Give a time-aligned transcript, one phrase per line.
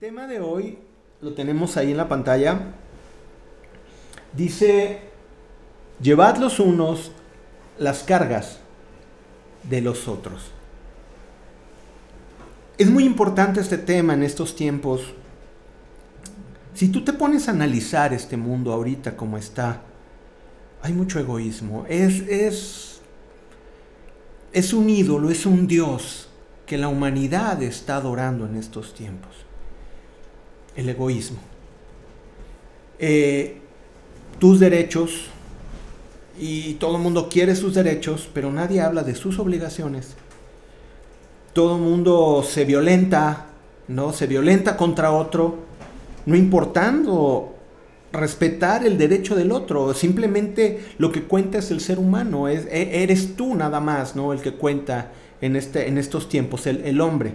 [0.00, 0.78] tema de hoy
[1.20, 2.72] lo tenemos ahí en la pantalla.
[4.32, 5.00] Dice,
[6.00, 7.10] llevad los unos
[7.78, 8.60] las cargas
[9.64, 10.52] de los otros.
[12.76, 15.02] Es muy importante este tema en estos tiempos.
[16.74, 19.82] Si tú te pones a analizar este mundo ahorita como está,
[20.80, 21.86] hay mucho egoísmo.
[21.88, 23.00] Es, es,
[24.52, 26.28] es un ídolo, es un Dios
[26.66, 29.47] que la humanidad está adorando en estos tiempos
[30.78, 31.38] el egoísmo.
[33.00, 33.58] Eh,
[34.38, 35.26] tus derechos,
[36.38, 40.14] y todo el mundo quiere sus derechos, pero nadie habla de sus obligaciones.
[41.52, 43.46] Todo el mundo se violenta,
[43.88, 44.12] ¿no?
[44.12, 45.56] Se violenta contra otro,
[46.26, 47.54] no importando
[48.12, 49.92] respetar el derecho del otro.
[49.94, 54.32] Simplemente lo que cuenta es el ser humano, es, e, eres tú nada más, ¿no?
[54.32, 57.32] El que cuenta en, este, en estos tiempos, el, el hombre.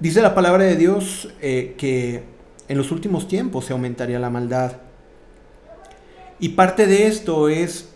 [0.00, 2.22] Dice la palabra de Dios eh, que
[2.68, 4.72] en los últimos tiempos se aumentaría la maldad.
[6.38, 7.88] Y parte de esto es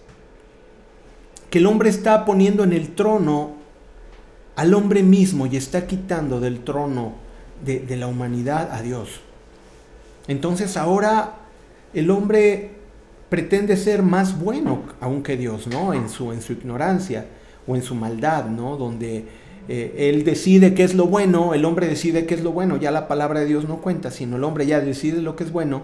[1.48, 3.52] que el hombre está poniendo en el trono
[4.56, 7.12] al hombre mismo y está quitando del trono
[7.64, 9.20] de, la humanidad a Dios.
[10.26, 11.36] Entonces ahora
[11.94, 12.72] el hombre
[13.28, 15.94] pretende ser más bueno aún que Dios, ¿no?
[15.94, 17.26] En su, en su ignorancia
[17.64, 18.76] o en su maldad, ¿no?
[18.76, 19.24] Donde
[19.68, 22.90] eh, él decide qué es lo bueno, el hombre decide qué es lo bueno, ya
[22.90, 25.82] la palabra de Dios no cuenta, sino el hombre ya decide lo que es bueno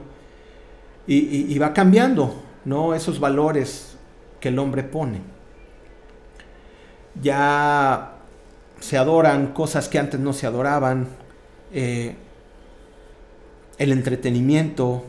[1.07, 2.35] y, va cambiando
[2.65, 2.95] ¿no?
[2.95, 3.97] esos valores
[4.41, 5.21] que el hombre pone.
[7.23, 8.17] Ya
[8.81, 11.09] se adoran cosas que antes no se adoraban,
[11.73, 12.15] eh,
[13.79, 15.05] el entretenimiento,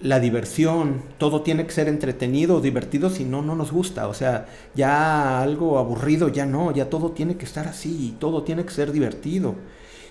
[0.00, 4.08] la diversión, todo tiene que ser entretenido, divertido, si no, no nos gusta.
[4.08, 8.42] O sea, ya algo aburrido, ya no, ya todo tiene que estar así, y todo
[8.42, 9.54] tiene que ser divertido,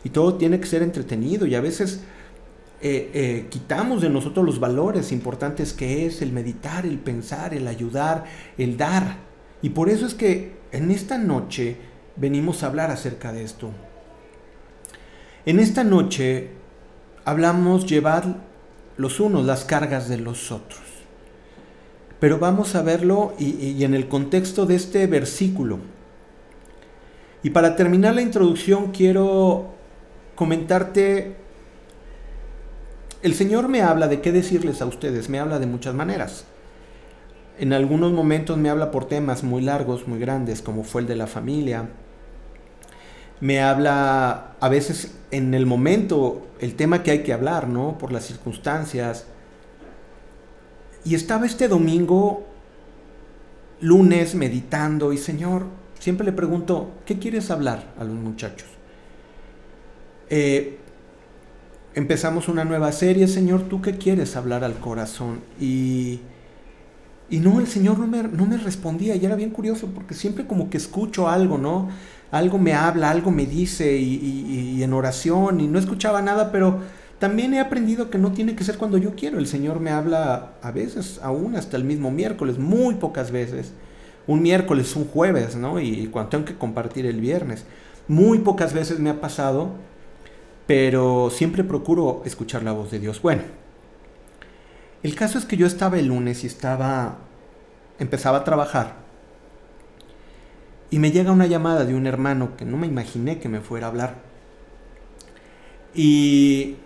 [0.03, 2.01] y todo tiene que ser entretenido, y a veces
[2.81, 7.67] eh, eh, quitamos de nosotros los valores importantes que es el meditar, el pensar, el
[7.67, 8.25] ayudar,
[8.57, 9.17] el dar.
[9.61, 11.77] Y por eso es que en esta noche
[12.15, 13.71] venimos a hablar acerca de esto.
[15.45, 16.49] En esta noche
[17.23, 18.54] hablamos llevar
[18.97, 20.81] los unos las cargas de los otros.
[22.19, 25.79] Pero vamos a verlo y, en el contexto de este versículo.
[27.43, 29.73] Y para terminar la introducción quiero
[30.35, 31.35] comentarte,
[33.21, 36.45] el Señor me habla de qué decirles a ustedes, me habla de muchas maneras.
[37.59, 41.15] En algunos momentos me habla por temas muy largos, muy grandes, como fue el de
[41.15, 41.89] la familia,
[43.41, 47.97] me habla a veces en el momento el tema que hay que hablar, ¿no?
[47.97, 49.27] Por las circunstancias.
[51.03, 52.45] Y estaba este domingo,
[53.81, 55.65] lunes, meditando y Señor,
[55.99, 58.67] siempre le pregunto, ¿qué quieres hablar a los muchachos?
[60.29, 60.79] Eh,
[61.93, 65.41] empezamos una nueva serie, Señor, ¿tú qué quieres hablar al corazón?
[65.59, 66.21] Y,
[67.29, 70.47] y no, el Señor no me, no me respondía y era bien curioso porque siempre
[70.47, 71.89] como que escucho algo, ¿no?
[72.31, 76.79] Algo me habla, algo me dice y, en oración y no escuchaba nada, pero
[77.19, 79.39] también he aprendido que no tiene que ser cuando yo quiero.
[79.39, 83.71] El Señor me habla a veces, aún hasta el mismo miércoles, muy pocas veces.
[84.27, 85.79] Un miércoles, un jueves, ¿no?
[85.79, 87.63] Y cuando tengo que compartir el viernes.
[88.07, 89.69] Muy pocas veces me ha pasado,
[90.67, 93.21] pero siempre procuro escuchar la voz de Dios.
[93.21, 93.43] Bueno,
[95.03, 97.17] el caso es que yo estaba el lunes y estaba,
[97.99, 99.04] empezaba a trabajar
[100.91, 103.87] y me llega una llamada de un hermano que no me imaginé que me fuera
[103.87, 104.15] a hablar.
[105.93, 106.77] Y...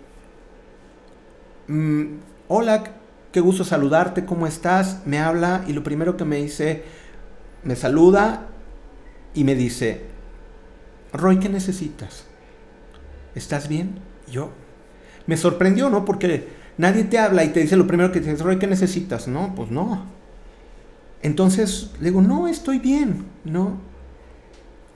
[1.68, 2.16] Mm,
[2.48, 2.84] hola,
[3.32, 5.06] qué gusto saludarte, ¿cómo estás?
[5.06, 6.84] Me habla y lo primero que me dice,
[7.62, 8.48] me saluda
[9.34, 10.02] y me dice,
[11.12, 12.24] Roy, ¿qué necesitas?
[13.34, 14.00] ¿Estás bien?
[14.30, 14.50] yo
[15.26, 16.04] me sorprendió, ¿no?
[16.04, 19.28] Porque nadie te habla y te dice lo primero que te dice, Roy, ¿qué necesitas?
[19.28, 20.06] No, pues no.
[21.22, 23.78] Entonces le digo, no, estoy bien, ¿no?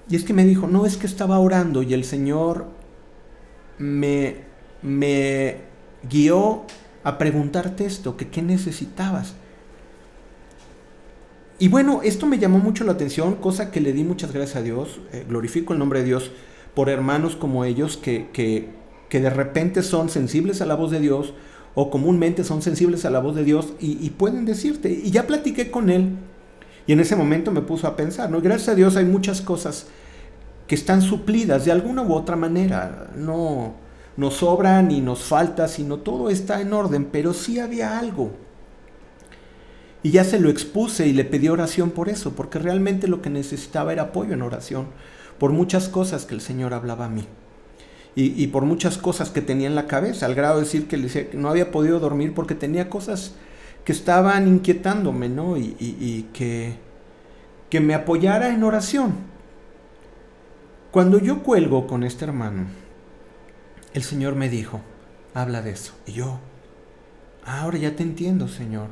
[0.09, 2.66] Y es que me dijo, no, es que estaba orando y el Señor
[3.78, 4.37] me,
[4.83, 5.56] me
[6.09, 6.65] guió
[7.03, 9.34] a preguntarte esto, que qué necesitabas.
[11.59, 14.62] Y bueno, esto me llamó mucho la atención, cosa que le di muchas gracias a
[14.62, 16.33] Dios, eh, glorifico el nombre de Dios
[16.74, 18.71] por hermanos como ellos que, que,
[19.09, 21.33] que, de repente son sensibles a la voz de Dios
[21.77, 25.28] o comúnmente son sensibles a la voz de Dios y, y pueden decirte, y ya
[25.28, 26.16] platiqué con él
[26.86, 28.41] y en ese momento me puso a pensar, ¿no?
[28.41, 29.86] Gracias a Dios hay muchas cosas
[30.66, 33.10] que están suplidas de alguna u otra manera.
[33.16, 33.75] No
[34.16, 38.33] nos sobra ni nos falta, sino todo está en orden, pero sí había algo.
[40.03, 43.30] Y ya se lo expuse y le pedí oración por eso, porque realmente lo que
[43.30, 44.87] necesitaba era apoyo en oración,
[45.39, 47.27] por muchas cosas que el Señor hablaba a mí.
[48.16, 51.48] y, por muchas cosas que tenía en la cabeza, al grado de decir que no
[51.48, 53.33] había podido dormir porque tenía cosas
[53.84, 55.57] que estaban inquietándome, ¿no?
[55.57, 56.77] Y, que,
[57.71, 59.15] que me apoyara en oración.
[60.91, 62.66] Cuando yo cuelgo con este hermano,
[63.92, 64.81] el Señor me dijo,
[65.34, 65.92] habla de eso.
[66.07, 66.39] Y yo,
[67.45, 68.89] ahora ya te entiendo, Señor.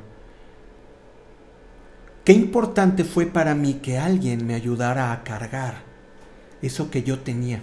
[2.25, 5.93] Qué importante fue para mí que alguien me ayudara a cargar
[6.61, 7.63] eso que yo tenía.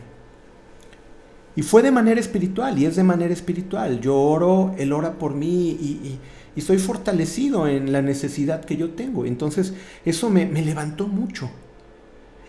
[1.56, 4.00] Y fue de manera espiritual, y es de manera espiritual.
[4.00, 6.20] Yo oro, Él ora por mí y, y,
[6.62, 9.26] soy fortalecido en la necesidad que yo tengo.
[9.26, 9.74] Entonces,
[10.06, 11.50] eso me, me, levantó mucho.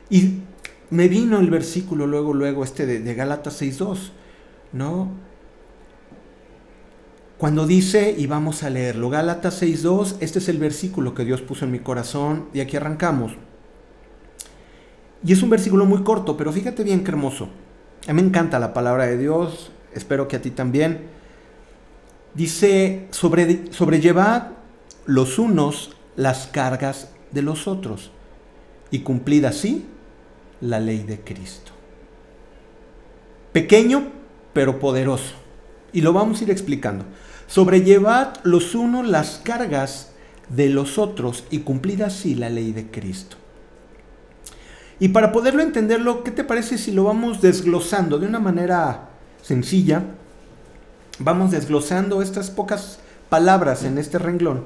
[0.09, 0.41] Y
[0.91, 4.11] me vino el versículo luego, luego, este de, de Gálatas 6.2,
[4.73, 5.09] ¿no?
[7.39, 11.65] Cuando dice, y vamos a leerlo, Gálatas 6.2, este es el versículo que Dios puso
[11.65, 13.33] en mi corazón, y aquí arrancamos.
[15.25, 17.49] Y es un versículo muy corto, pero fíjate bien qué hermoso.
[18.07, 21.19] A mí me encanta la palabra de Dios, espero que a ti también.
[22.35, 24.49] Dice, sobre, sobrellevad
[25.06, 28.11] los unos las cargas de los otros
[28.91, 29.87] y cumplid así
[30.61, 31.73] la ley de Cristo.
[33.53, 34.09] Pequeño,
[34.53, 35.35] pero poderoso.
[35.93, 37.05] Y lo vamos a ir explicando.
[37.47, 40.12] Sobrellevad los unos las cargas
[40.49, 43.37] de los otros y cumplid así la ley de Cristo.
[45.00, 49.09] Y para poderlo entenderlo, ¿qué te parece si lo vamos desglosando de una manera
[49.43, 50.05] sencilla?
[51.20, 54.64] Vamos desglosando estas pocas palabras en este renglón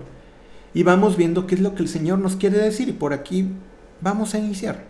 [0.72, 3.50] y vamos viendo qué es lo que el Señor nos quiere decir y por aquí
[4.00, 4.84] vamos a iniciar.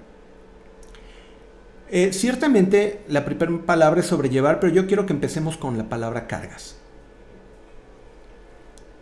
[1.91, 6.27] Eh, ciertamente la primera palabra es sobrellevar, pero yo quiero que empecemos con la palabra
[6.27, 6.77] cargas.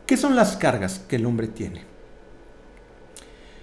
[0.06, 1.85] ¿Qué son las cargas que el hombre tiene?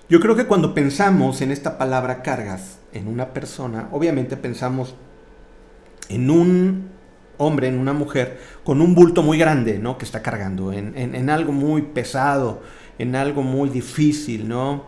[0.10, 4.96] Yo creo que cuando pensamos en esta palabra cargas en una persona, obviamente pensamos
[6.10, 6.99] en un
[7.40, 9.98] hombre, en una mujer, con un bulto muy grande, ¿no?
[9.98, 12.62] Que está cargando, en, algo muy pesado,
[13.00, 14.84] en algo muy difícil, ¿no?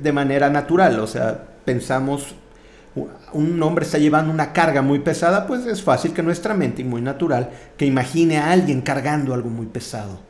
[0.00, 2.36] De manera natural, o sea, pensamos,
[3.32, 6.84] un hombre está llevando una carga muy pesada, pues es fácil que nuestra mente, y
[6.84, 10.20] muy natural, que imagine a alguien cargando algo muy pesado.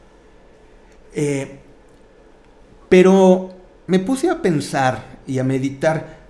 [1.15, 1.59] Eh,
[2.89, 3.51] pero
[3.87, 6.23] me puse a pensar y a meditar,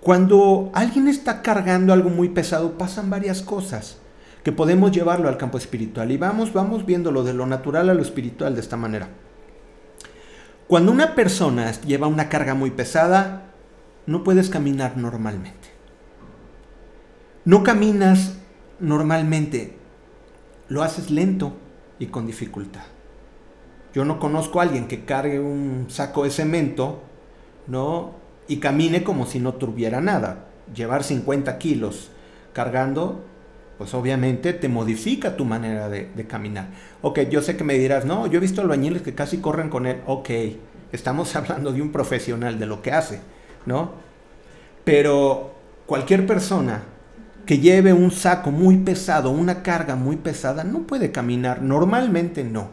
[0.00, 3.97] cuando alguien está cargando algo muy pesado, pasan varias cosas
[4.48, 6.10] que podemos llevarlo al campo espiritual.
[6.10, 9.10] Y vamos, vamos viéndolo de lo natural a lo espiritual de esta manera.
[10.66, 13.42] Cuando una persona lleva una carga muy pesada,
[14.06, 15.68] no puedes caminar normalmente.
[17.44, 18.38] No caminas
[18.80, 19.76] normalmente,
[20.70, 21.52] lo haces lento
[21.98, 22.84] y con dificultad.
[23.92, 27.02] Yo no conozco a alguien que cargue un saco de cemento,
[27.66, 28.14] ¿no?
[28.48, 30.46] Y camine como si no tuviera nada.
[30.74, 32.08] Llevar 50 kilos
[32.54, 33.26] cargando,
[33.78, 36.66] pues obviamente te modifica tu manera de, caminar.
[37.00, 39.86] Ok, yo sé que me dirás, no, yo he visto albañiles que casi corren con
[39.86, 40.02] él.
[40.06, 40.30] Ok,
[40.92, 43.20] estamos hablando de un profesional, de lo que hace,
[43.66, 43.92] ¿no?
[44.84, 45.54] Pero
[45.86, 46.82] cualquier persona
[47.46, 51.62] que lleve un saco muy pesado, una carga muy pesada, no puede caminar.
[51.62, 52.70] Normalmente no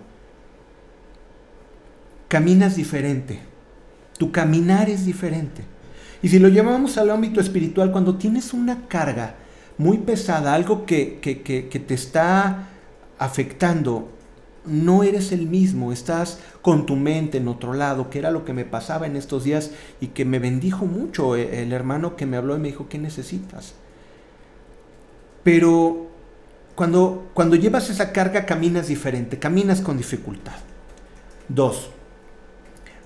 [2.27, 3.39] caminas diferente.
[4.17, 5.63] Tu caminar es diferente.
[6.21, 9.35] Y si lo llevamos al ámbito espiritual, cuando tienes una carga
[9.77, 12.69] muy pesada, algo que, que, te está
[13.19, 14.09] afectando,
[14.65, 18.53] no eres el mismo, estás con tu mente en otro lado, que era lo que
[18.53, 19.71] me pasaba en estos días
[20.01, 22.97] y que me bendijo mucho eh, el hermano que me habló y me dijo, ¿qué
[22.97, 23.73] necesitas?
[25.43, 26.07] Pero
[26.73, 30.55] cuando, cuando llevas esa carga caminas diferente, caminas con dificultad.
[31.47, 31.91] Dos,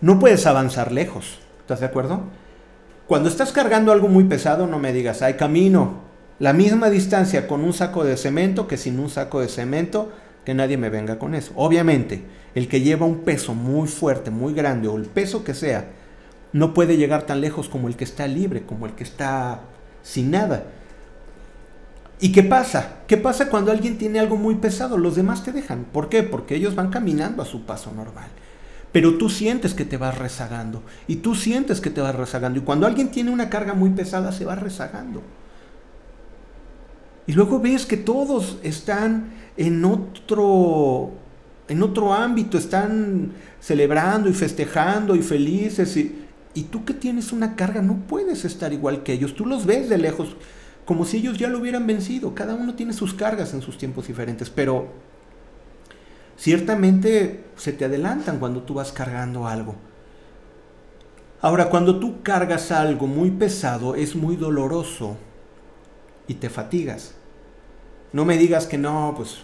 [0.02, 1.40] no puedes avanzar lejos.
[1.60, 2.22] ¿Estás de acuerdo?
[3.08, 6.09] Cuando estás cargando algo muy pesado, no me digas, hay camino.
[6.40, 10.12] La misma distancia con un saco de cemento que sin un saco de cemento,
[10.46, 11.52] que nadie me venga con eso.
[11.56, 12.24] Obviamente,
[12.56, 15.90] el que lleva un peso muy fuerte, muy grande, o el peso que sea,
[16.54, 19.60] no puede llegar tan lejos como el que está libre, como el que está
[20.02, 20.64] sin nada.
[22.22, 23.00] ¿Y qué pasa?
[23.08, 24.98] ¿Qué pasa cuando alguien tiene algo muy pesado?
[24.98, 25.86] Los demás te dejan.
[25.86, 26.24] ¿Por qué?
[26.24, 28.30] Porque ellos van caminando a su paso normal.
[28.92, 30.84] Pero tú sientes que te vas rezagando.
[31.08, 32.60] Y tú sientes que te vas rezagando.
[32.60, 35.22] Y cuando alguien tiene una carga muy pesada, se va rezagando.
[37.30, 41.12] Y luego ves que todos están en otro,
[41.68, 45.96] en otro ámbito, están celebrando y festejando y felices.
[45.96, 49.36] Y, y tú que tienes una carga no puedes estar igual que ellos.
[49.36, 50.38] Tú los ves de lejos
[50.86, 52.34] como si ellos ya lo hubieran vencido.
[52.34, 54.50] Cada uno tiene sus cargas en sus tiempos diferentes.
[54.50, 54.88] Pero
[56.36, 59.76] ciertamente se te adelantan cuando tú vas cargando algo.
[61.42, 65.16] Ahora, cuando tú cargas algo muy pesado, es muy doloroso
[66.28, 67.19] y te fatigas.
[68.12, 69.38] No me digas que no, pues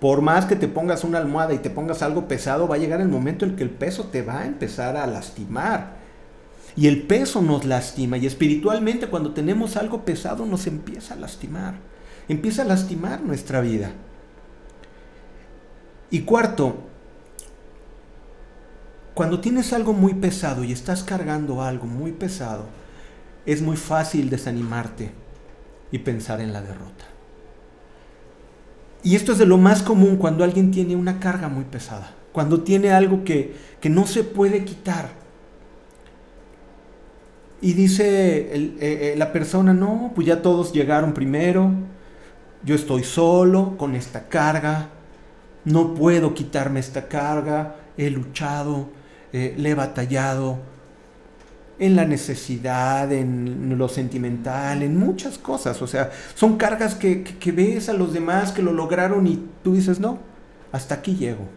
[0.00, 3.00] por más que te pongas una almohada y te pongas algo pesado, va a llegar
[3.00, 5.98] el momento en que el peso te va a empezar a lastimar.
[6.74, 8.16] Y el peso nos lastima.
[8.16, 11.74] Y espiritualmente cuando tenemos algo pesado nos empieza a lastimar.
[12.28, 13.90] Empieza a lastimar nuestra vida.
[16.10, 16.76] Y cuarto,
[19.12, 22.64] cuando tienes algo muy pesado y estás cargando algo muy pesado,
[23.44, 25.12] es muy fácil desanimarte
[25.92, 27.04] y pensar en la derrota.
[29.02, 32.62] Y esto es de lo más común cuando alguien tiene una carga muy pesada, cuando
[32.62, 33.54] tiene algo que,
[33.84, 35.08] no se puede quitar.
[37.62, 41.70] Y dice eh, eh, la persona, no, pues ya todos llegaron primero,
[42.62, 44.90] yo estoy solo con esta carga,
[45.64, 48.88] no puedo quitarme esta carga, he luchado,
[49.32, 50.58] eh, le he batallado,
[51.80, 55.80] en la necesidad, en lo sentimental, en muchas cosas.
[55.80, 59.98] O sea, son cargas que, ves a los demás que lo lograron y tú dices,
[59.98, 60.18] no,
[60.72, 61.48] hasta aquí llego.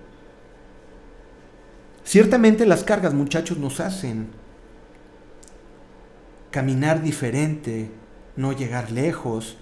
[2.06, 4.28] Ciertamente las cargas, muchachos, nos hacen
[6.52, 7.92] caminar diferente,
[8.38, 9.58] no llegar lejos,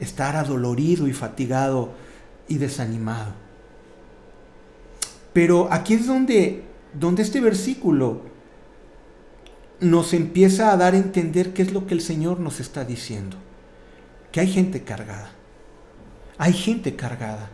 [0.00, 1.92] estar adolorido y fatigado
[2.48, 3.32] y desanimado.
[5.32, 8.33] Pero aquí es donde, donde este versículo
[9.80, 13.36] nos empieza a dar a entender qué es lo que el Señor nos está diciendo.
[14.32, 15.32] Que hay gente cargada.
[16.38, 17.50] Hay gente cargada.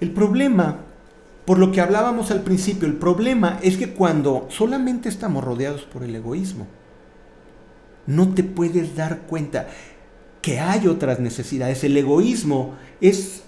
[0.00, 0.78] El problema,
[1.44, 6.02] por lo que hablábamos al principio, el problema es que cuando solamente estamos rodeados por
[6.02, 6.66] el egoísmo,
[8.06, 9.68] no te puedes dar cuenta
[10.42, 11.84] que hay otras necesidades.
[11.84, 13.42] El egoísmo es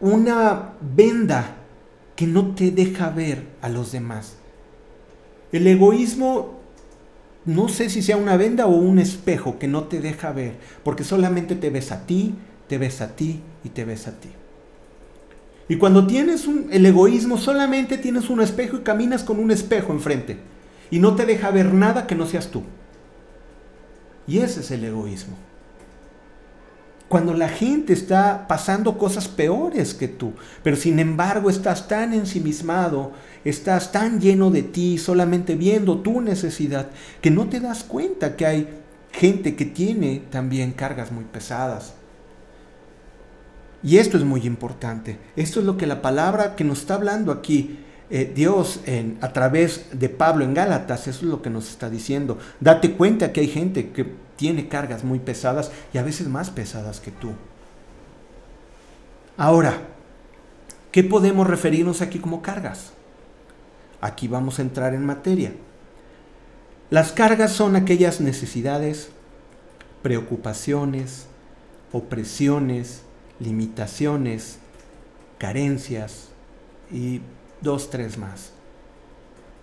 [0.00, 1.56] una venda
[2.16, 4.36] que no te deja ver a los demás.
[5.50, 6.61] El egoísmo
[7.44, 11.04] no sé si sea una venda o un espejo que no te deja ver, porque
[11.04, 12.34] solamente te ves a ti,
[12.68, 14.28] te ves a ti y te ves a ti.
[15.68, 20.38] Y cuando tienes el egoísmo, solamente tienes un espejo y caminas con un espejo enfrente.
[20.90, 22.62] Y no te deja ver nada que no seas tú.
[24.26, 25.36] Y ese es el egoísmo.
[27.08, 30.32] Cuando la gente está pasando cosas peores que tú,
[30.62, 33.12] pero sin embargo estás tan ensimismado
[33.44, 38.46] estás tan lleno de ti, solamente viendo tu necesidad, que no te das cuenta que
[38.46, 38.68] hay
[39.12, 41.94] gente que tiene también cargas muy pesadas.
[43.82, 45.18] Y esto es muy importante.
[45.36, 47.80] Esto es lo que la palabra que nos está hablando aquí,
[48.10, 51.90] eh, Dios en, a través de Pablo en Gálatas, eso es lo que nos está
[51.90, 52.38] diciendo.
[52.60, 54.06] Date cuenta que hay gente que
[54.36, 57.32] tiene cargas muy pesadas y a veces más pesadas que tú.
[59.36, 59.74] Ahora,
[60.92, 62.92] ¿qué podemos referirnos aquí como cargas?
[64.02, 65.52] Aquí vamos a entrar en materia.
[66.90, 69.10] Las cargas son aquellas necesidades,
[70.02, 71.26] preocupaciones,
[71.92, 73.02] opresiones,
[73.38, 74.58] limitaciones,
[75.38, 76.30] carencias
[76.90, 77.20] y
[77.60, 78.50] dos, tres más.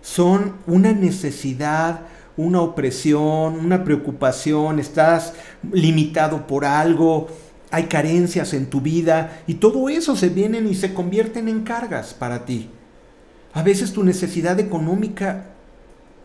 [0.00, 2.00] Son una necesidad,
[2.38, 5.34] una opresión, una preocupación, estás
[5.70, 7.28] limitado por algo,
[7.70, 12.14] hay carencias en tu vida y todo eso se vienen y se convierten en cargas
[12.14, 12.70] para ti.
[13.52, 15.46] A veces tu necesidad económica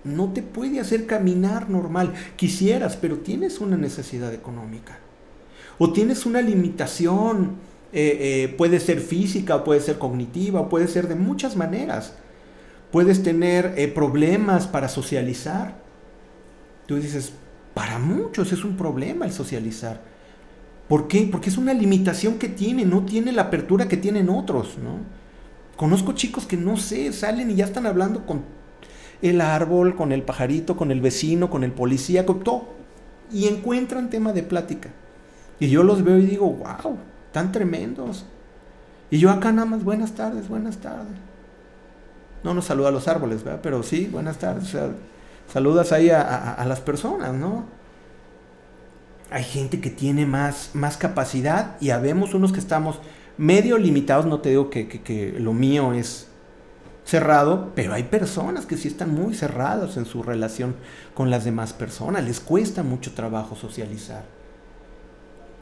[0.04, 2.14] no te puede hacer caminar normal.
[2.36, 5.00] Quisieras, pero tienes una necesidad económica.
[5.78, 7.56] O tienes una limitación,
[7.92, 12.14] eh, eh, puede ser física, puede ser cognitiva, puede ser de muchas maneras.
[12.92, 15.84] Puedes tener eh, problemas para socializar.
[16.86, 17.34] Tú dices,
[17.74, 20.02] para muchos es un problema el socializar.
[20.88, 21.28] ¿Por qué?
[21.32, 25.25] Porque es una limitación que tiene, no tiene la apertura que tienen otros, ¿no?
[25.76, 28.44] Conozco chicos que no sé, salen y ya están hablando con
[29.22, 32.70] el árbol, con el pajarito, con el vecino, con el policía, con todo.
[33.32, 34.90] Y encuentran tema de plática.
[35.60, 36.98] Y yo los veo y digo, wow,
[37.32, 38.26] tan tremendos.
[39.10, 41.18] Y yo acá nada más, buenas tardes, buenas tardes.
[42.44, 43.60] No nos saluda a los árboles, ¿verdad?
[43.64, 44.66] Pero sí, buenas tardes.
[44.66, 44.90] O sea,
[45.52, 47.66] saludas ahí a, las personas, ¿no?
[49.32, 53.00] Hay gente que tiene más, más capacidad y habemos unos que estamos
[53.38, 56.28] medio limitados, no te digo que, lo mío es
[57.04, 60.76] cerrado, pero hay personas que sí están muy cerradas en su relación
[61.14, 64.26] con las demás personas, les cuesta mucho trabajo socializar.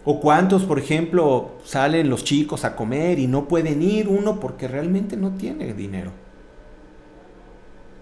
[0.05, 4.67] O cuántos, por ejemplo, salen los chicos a comer y no pueden ir uno porque
[4.67, 6.11] realmente no tiene dinero.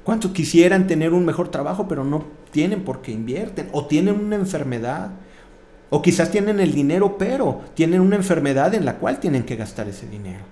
[0.03, 3.69] ¿Cuántos quisieran tener un mejor trabajo pero no tienen porque invierten?
[3.71, 5.11] O tienen una enfermedad
[5.91, 9.89] o quizás tienen el dinero, pero tienen una enfermedad en la cual tienen que gastar
[9.89, 10.45] ese dinero.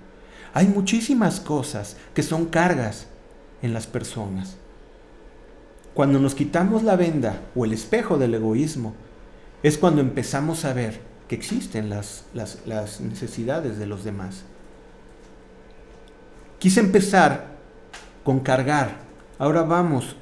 [0.52, 3.06] Hay muchísimas cosas que son cargas
[3.62, 4.56] en las personas.
[5.94, 8.94] Cuando nos quitamos la venda o el espejo del egoísmo,
[9.62, 14.44] es cuando empezamos a ver que existen las, las necesidades de los demás.
[16.58, 17.56] Quise empezar
[18.24, 18.98] con cargar.
[19.38, 20.16] Ahora vamos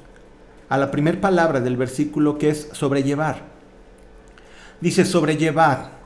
[0.69, 3.58] a la primera palabra del versículo que es sobrellevar.
[4.81, 5.99] Dice sobrellevar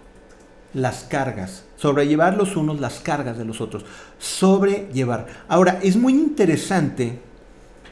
[0.74, 3.86] las cargas, sobrellevar los unos las cargas de los otros,
[4.18, 5.27] sobrellevar.
[5.48, 7.20] Ahora, es muy interesante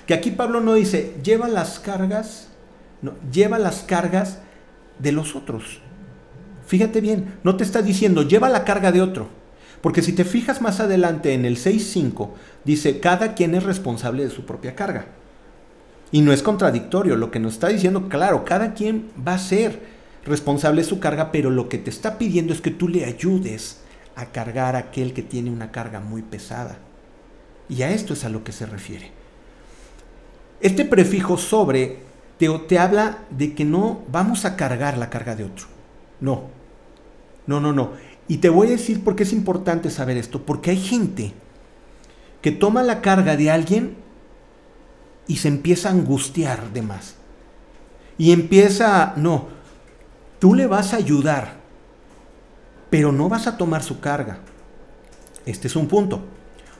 [0.07, 2.47] que aquí Pablo no dice lleva las cargas,
[3.01, 4.39] no, lleva las cargas
[4.97, 5.79] de los otros.
[6.65, 9.41] Fíjate bien, no te está diciendo lleva la carga de otro.
[9.81, 12.29] Porque si te fijas más adelante en el 6.5,
[12.63, 15.07] dice, cada quien es responsable de su propia carga.
[16.11, 19.79] Y no es contradictorio, lo que nos está diciendo, claro, cada quien va a ser
[20.25, 23.81] responsable de su carga, pero lo que te está pidiendo es que tú le ayudes
[24.15, 26.77] a cargar a aquel que tiene una carga muy pesada.
[27.69, 29.11] Y a esto es a lo que se refiere.
[30.59, 31.99] Este prefijo sobre
[32.37, 35.67] te, te habla de que no vamos a cargar la carga de otro.
[36.19, 36.49] No,
[37.47, 37.91] no, no, no.
[38.27, 40.43] Y te voy a decir por qué es importante saber esto.
[40.45, 41.33] Porque hay gente
[42.41, 43.95] que toma la carga de alguien
[45.27, 47.15] y se empieza a angustiar de más.
[48.17, 49.47] Y empieza, no,
[50.41, 51.53] tú le vas a ayudar,
[52.89, 54.39] pero no vas a tomar su carga.
[55.45, 56.21] Este es un punto.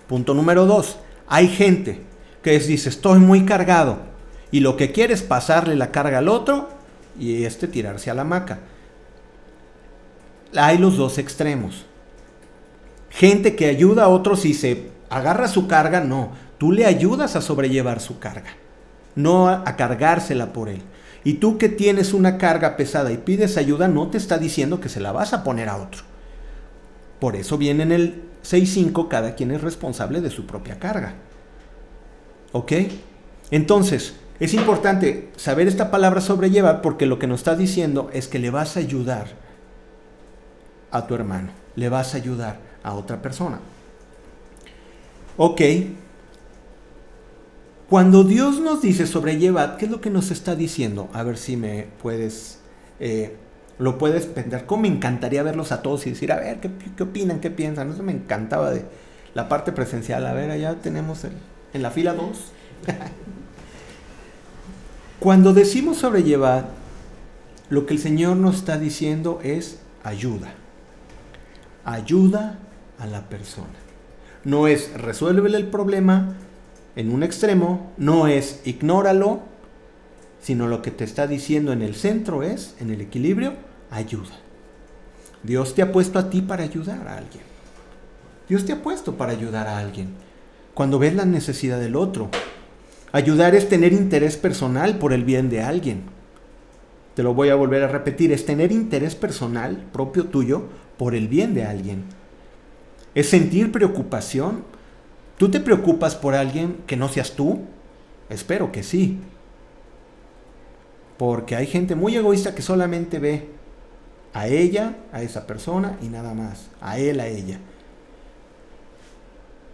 [0.10, 2.01] Punto número dos, hay gente
[2.44, 4.00] que dice, estoy muy cargado
[4.51, 6.68] y lo que quiere es pasarle la carga al otro
[7.18, 8.60] y este tirarse a la hamaca
[10.56, 11.86] hay los dos extremos.
[13.10, 16.32] Gente que ayuda a otros y se agarra su carga, no.
[16.58, 18.51] Tú le ayudas a sobrellevar su carga,
[19.15, 20.82] no a, cargársela por él.
[21.24, 24.90] Y tú que tienes una carga pesada y pides ayuda, no te está diciendo que
[24.90, 26.04] se la vas a poner a otro.
[27.20, 31.13] Por eso viene en el 6.5, cada quien es responsable de su propia carga.
[32.51, 32.74] ¿Ok?
[33.51, 38.40] Entonces, es importante saber esta palabra sobrellevar porque lo que nos está diciendo es que
[38.40, 39.28] le vas a ayudar
[40.90, 43.60] a tu hermano, le vas a ayudar a otra persona.
[45.38, 45.62] Ok,
[47.92, 51.10] cuando Dios nos dice sobrellevad, ¿qué es lo que nos está diciendo?
[51.12, 52.60] A ver si me puedes,
[53.01, 53.36] eh,
[53.80, 54.66] lo puedes pensar.
[54.66, 57.42] ¿Cómo me encantaría verlos a todos y decir, a ver, ¿qué, opinan?
[57.42, 57.92] ¿Qué piensan?
[57.92, 58.86] Eso me encantaba de
[59.34, 60.25] la parte presencial.
[60.25, 61.34] A ver, allá tenemos el,
[61.74, 62.25] en la fila 2.
[65.20, 66.68] Cuando decimos sobrellevad,
[67.70, 70.54] lo que el Señor nos está diciendo es ayuda
[71.86, 72.60] ayuda
[73.00, 73.68] a la persona.
[74.44, 76.36] No es resuélvele el problema
[76.96, 79.42] en un extremo, no es ignóralo,
[80.42, 83.54] sino lo que te está diciendo en el centro es, en el equilibrio,
[83.90, 84.40] ayuda.
[85.44, 87.44] Dios te ha puesto a ti para ayudar a alguien.
[88.48, 90.10] Dios te ha puesto para ayudar a alguien.
[90.74, 92.30] Cuando ves la necesidad del otro.
[93.12, 96.04] Ayudar es tener interés personal por el bien de alguien.
[97.16, 100.64] Te lo voy a volver a repetir, es tener interés personal propio tuyo
[100.98, 102.06] por el bien de alguien.
[103.16, 104.64] Es sentir preocupación.
[105.42, 107.62] ¿Tú te preocupas por alguien que no seas tú?
[108.30, 109.18] Espero que sí.
[111.18, 113.50] Porque hay gente muy egoísta que solamente ve
[114.36, 116.68] a ella, a esa persona y nada más.
[116.80, 117.58] A él, a ella.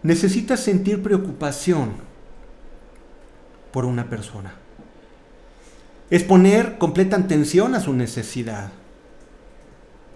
[0.04, 1.96] Necesitas sentir preocupación
[3.74, 4.54] por una persona.
[6.10, 8.72] Es poner completa atención a su necesidad.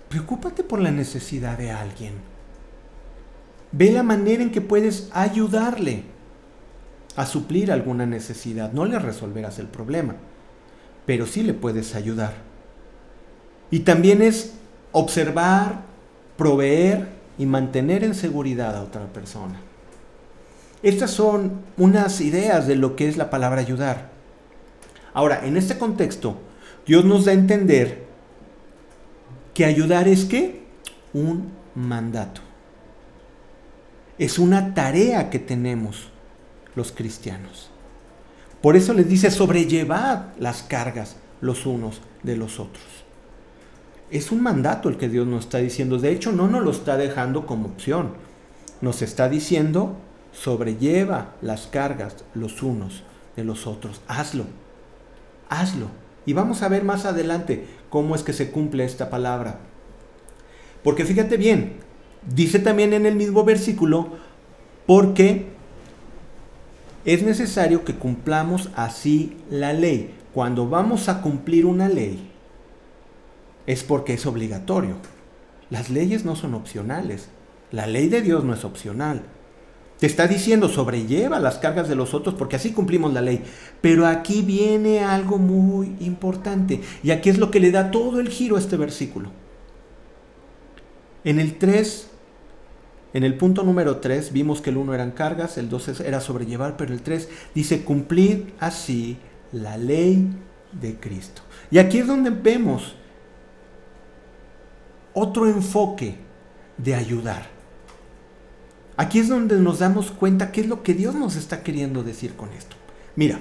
[0.08, 2.31] Preocúpate por la necesidad de alguien.
[3.72, 6.04] Ve la manera en que puedes ayudarle
[7.16, 8.72] a suplir alguna necesidad.
[8.74, 10.16] No le resolverás el problema,
[11.06, 12.34] pero sí le puedes ayudar.
[13.70, 14.54] Y también es
[14.92, 15.82] observar,
[16.38, 17.08] proveer
[17.38, 19.60] y mantener en seguridad a otra persona.
[20.84, 24.10] Estas son unas ideas de lo que es la palabra ayudar.
[25.14, 26.38] Ahora, en este contexto,
[26.86, 28.06] Dios nos da a entender
[29.54, 30.64] que ayudar es que
[31.14, 32.41] un mandato.
[34.18, 36.10] Es una tarea que tenemos
[36.76, 37.70] los cristianos.
[38.62, 42.84] Por eso les dice sobrellevad las cargas los unos de los otros.
[44.12, 45.98] Es un mandato el que Dios nos está diciendo.
[45.98, 48.14] De hecho, no nos lo está dejando como opción.
[48.82, 49.98] Nos está diciendo
[50.32, 53.04] sobrelleva las cargas los unos
[53.36, 54.02] de los otros.
[54.08, 54.46] Hazlo.
[55.50, 55.88] Hazlo.
[56.26, 59.60] Y vamos a ver más adelante cómo es que se cumple esta palabra.
[60.84, 61.78] Porque fíjate bien,
[62.28, 64.10] dice también en el mismo versículo,
[64.86, 65.48] porque
[67.06, 70.14] es necesario que cumplamos así la ley.
[70.34, 72.32] Cuando vamos a cumplir una ley,
[73.66, 74.96] es porque es obligatorio.
[75.70, 77.30] Las leyes no son opcionales.
[77.72, 79.24] La ley de Dios no es opcional.
[80.00, 83.44] Te está diciendo, sobrelleva las cargas de los otros porque así cumplimos la ley.
[83.82, 86.82] Pero aquí viene algo muy importante.
[87.04, 89.30] Y aquí es lo que le da todo el giro a este versículo.
[91.24, 92.11] En el 3,
[93.14, 96.78] en el punto número 3, vimos que el 1 eran cargas, el 2 era sobrellevar,
[96.78, 99.18] pero el 3 dice cumplir así
[99.52, 100.30] la ley
[100.72, 101.42] de Cristo.
[101.70, 102.96] Y aquí es donde vemos
[105.14, 106.16] otro enfoque
[106.78, 107.50] de ayudar.
[108.98, 112.36] Aquí es donde nos damos cuenta qué es lo que Dios nos está queriendo decir
[112.36, 112.76] con esto.
[113.16, 113.40] Mira,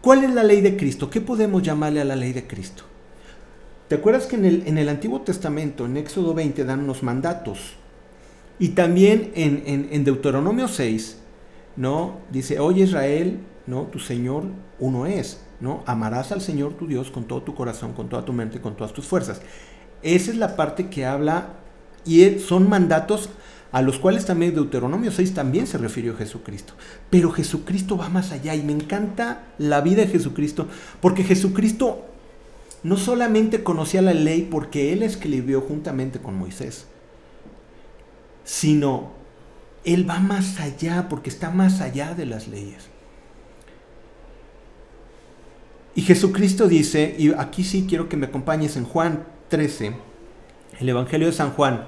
[0.00, 1.10] ¿cuál es la ley de Cristo?
[1.10, 2.84] ¿Qué podemos llamarle a la ley de Cristo?
[3.88, 7.74] ¿Te acuerdas que en el, en el Antiguo Testamento, en Éxodo 20, dan unos mandatos?
[8.58, 11.18] Y también en, en, Deuteronomio 6,
[11.76, 12.18] ¿no?
[12.30, 13.82] Dice, oye Israel, ¿no?
[13.82, 14.44] Tu Señor
[14.78, 15.82] uno es, ¿no?
[15.86, 18.92] Amarás al Señor tu Dios con todo tu corazón, con toda tu mente, con todas
[18.92, 19.42] tus fuerzas.
[20.02, 21.48] Esa es la parte que habla
[22.06, 23.28] y son mandatos
[23.72, 26.74] a los cuales también Deuteronomio 6 también se refirió Jesucristo.
[27.10, 30.68] Pero Jesucristo va más allá y me encanta la vida de Jesucristo
[31.00, 32.13] porque Jesucristo
[32.84, 36.86] no solamente conocía la ley porque él escribió juntamente con Moisés,
[38.44, 39.12] sino
[39.84, 42.88] él va más allá porque está más allá de las leyes.
[45.94, 49.94] Y Jesucristo dice, y aquí sí quiero que me acompañes en Juan 13,
[50.78, 51.86] el Evangelio de San Juan,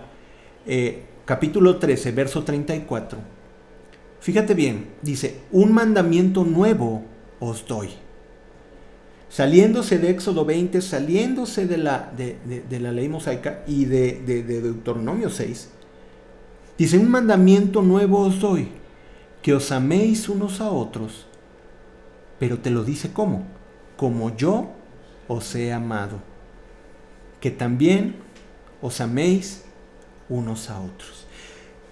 [0.65, 3.19] eh, capítulo 13, verso 34.
[4.21, 7.05] Fíjate bien, dice, un mandamiento nuevo
[7.39, 7.91] os doy
[9.29, 15.71] saliéndose de Éxodo 20, saliéndose de la, de, la ley mosaica y de, Deuteronomio 6,
[16.79, 18.69] dice, un mandamiento nuevo os doy,
[19.43, 21.27] que os améis unos a otros,
[22.39, 23.45] pero te lo dice cómo,
[23.97, 24.71] como yo
[25.29, 26.19] os he amado,
[27.41, 28.17] que también
[28.81, 29.65] os améis
[30.29, 31.27] unos a otros.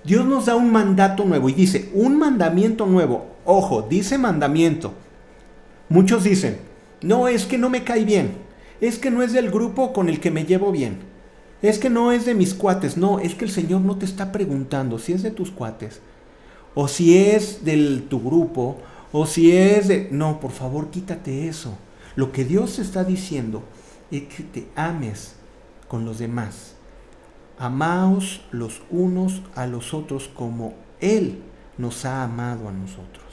[0.05, 4.93] Dios nos da un mandato nuevo y dice, un mandamiento nuevo, ojo, dice mandamiento.
[5.89, 6.59] Muchos dicen,
[7.03, 8.37] no, es que no me cae bien.
[8.81, 10.99] Es que no es del grupo con el que me llevo bien.
[11.63, 12.97] Es que no es de mis cuates.
[12.97, 16.01] No, es que el Señor no te está preguntando si es de tus cuates.
[16.75, 18.79] O si es de tu grupo.
[19.13, 20.09] O si es de...
[20.11, 21.77] No, por favor, quítate eso.
[22.17, 23.63] Lo que Dios está diciendo
[24.11, 25.37] es que te ames
[25.89, 26.75] con los demás.
[27.59, 31.43] Amaos los unos a los otros como Él
[31.79, 33.24] nos ha amado a nosotros.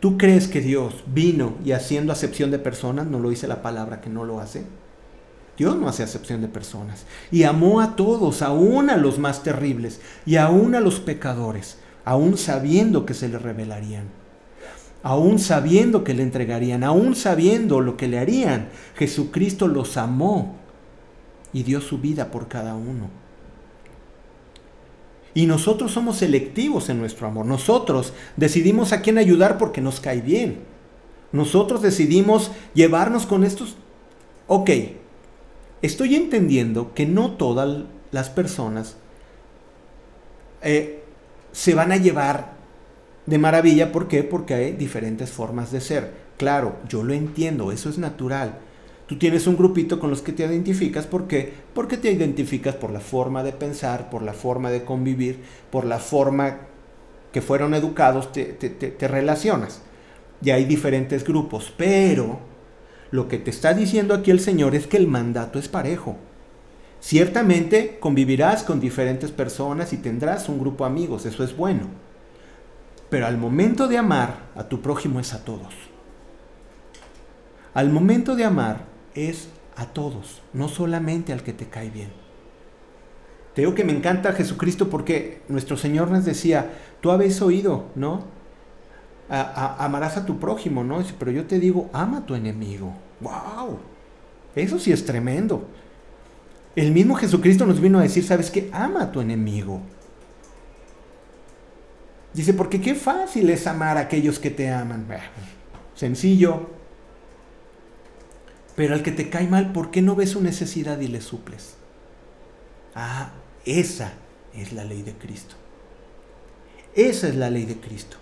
[0.00, 4.00] ¿Tú crees que Dios vino y haciendo acepción de personas, no lo dice la palabra
[4.00, 4.64] que no lo hace?
[5.56, 7.06] Dios no hace acepción de personas.
[7.30, 12.36] Y amó a todos, aún a los más terribles, y aún a los pecadores, aún
[12.36, 14.04] sabiendo que se le revelarían,
[15.02, 18.68] aún sabiendo que le entregarían, aún sabiendo lo que le harían.
[18.96, 20.56] Jesucristo los amó
[21.52, 23.08] y dio su vida por cada uno.
[25.36, 27.44] Y nosotros somos selectivos en nuestro amor.
[27.44, 30.60] Nosotros decidimos a quién ayudar porque nos cae bien.
[31.30, 33.76] Nosotros decidimos llevarnos con estos...
[34.46, 34.70] Ok,
[35.82, 38.96] estoy entendiendo que no todas las personas
[40.62, 41.04] eh,
[41.52, 42.54] se van a llevar
[43.26, 43.92] de maravilla.
[43.92, 44.22] ¿Por qué?
[44.22, 46.14] Porque hay diferentes formas de ser.
[46.38, 48.60] Claro, yo lo entiendo, eso es natural.
[49.06, 51.06] Tú tienes un grupito con los que te identificas.
[51.06, 51.52] ¿Por qué?
[51.74, 55.40] Porque te identificas por la forma de pensar, por la forma de convivir,
[55.70, 56.58] por la forma
[57.32, 59.82] que fueron educados, te, te relacionas.
[60.42, 61.72] Y hay diferentes grupos.
[61.76, 62.40] Pero
[63.10, 66.16] lo que te está diciendo aquí el Señor es que el mandato es parejo.
[67.00, 71.86] Ciertamente convivirás con diferentes personas y tendrás un grupo de amigos, eso es bueno.
[73.08, 75.72] Pero al momento de amar a tu prójimo es a todos.
[77.74, 82.10] Al momento de amar es a todos, no solamente al que te cae bien.
[83.54, 88.36] Te digo que me encanta Jesucristo porque nuestro Señor nos decía, tú habéis oído, ¿no?
[89.28, 91.02] amarás a tu prójimo, ¿no?
[91.18, 92.94] Pero yo te digo, ama a tu enemigo.
[93.20, 93.78] ¡Wow!
[94.54, 95.66] Eso sí es tremendo.
[96.76, 98.70] El mismo Jesucristo nos vino a decir, ¿sabes qué?
[98.72, 99.80] Ama a tu enemigo.
[102.34, 105.06] Dice, porque qué fácil es amar a aquellos que te aman.
[105.94, 106.75] sencillo,
[108.76, 111.74] pero al que te cae mal, ¿por qué no ves su necesidad y le suples?
[112.94, 113.32] Ah,
[113.64, 114.12] esa
[114.54, 115.56] es la ley de Cristo.
[116.94, 118.18] Esa es la ley de Cristo.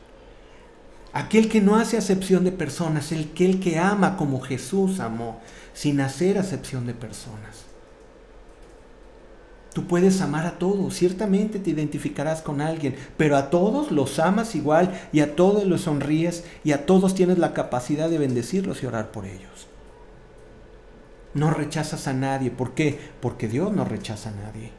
[1.12, 5.40] Aquel que no hace acepción de personas, el que, el que ama como Jesús amó,
[5.72, 7.66] sin hacer acepción de personas.
[9.72, 14.54] Tú puedes amar a todos, ciertamente te identificarás con alguien, pero a todos los amas
[14.54, 18.86] igual y a todos los sonríes y a todos tienes la capacidad de bendecirlos y
[18.86, 19.66] orar por ellos.
[21.34, 22.50] No rechazas a nadie.
[22.50, 22.98] ¿Por qué?
[23.20, 24.70] Porque Dios no rechaza a nadie.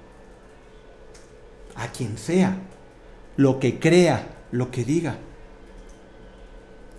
[1.76, 2.58] A quien sea.
[3.38, 5.18] Lo que crea, lo que diga.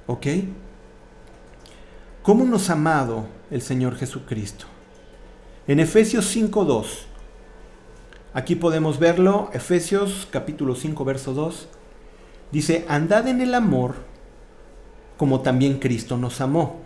[0.06, 0.26] ¿Ok?
[2.22, 4.66] ¿Cómo nos ha amado el Señor Jesucristo?
[5.66, 7.06] En Efesios 5.2,
[8.34, 11.68] aquí podemos verlo, Efesios capítulo 5, verso 2,
[12.52, 13.96] dice, andad en el amor
[15.16, 16.80] como también Cristo nos amó.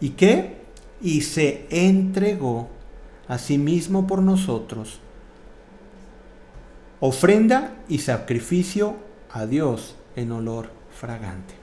[0.00, 0.63] ¿Y qué?
[1.04, 2.68] Y se entregó
[3.28, 4.98] a sí mismo por nosotros,
[6.98, 8.96] ofrenda y sacrificio
[9.30, 11.54] a Dios en olor fragante.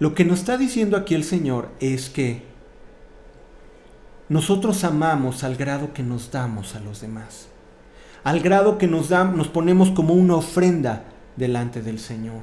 [0.00, 2.42] Lo que nos está diciendo aquí el Señor es que
[4.28, 7.48] nosotros amamos al grado que nos damos a los demás,
[8.24, 11.04] al grado que nos, nos ponemos como una ofrenda
[11.36, 12.42] delante del Señor.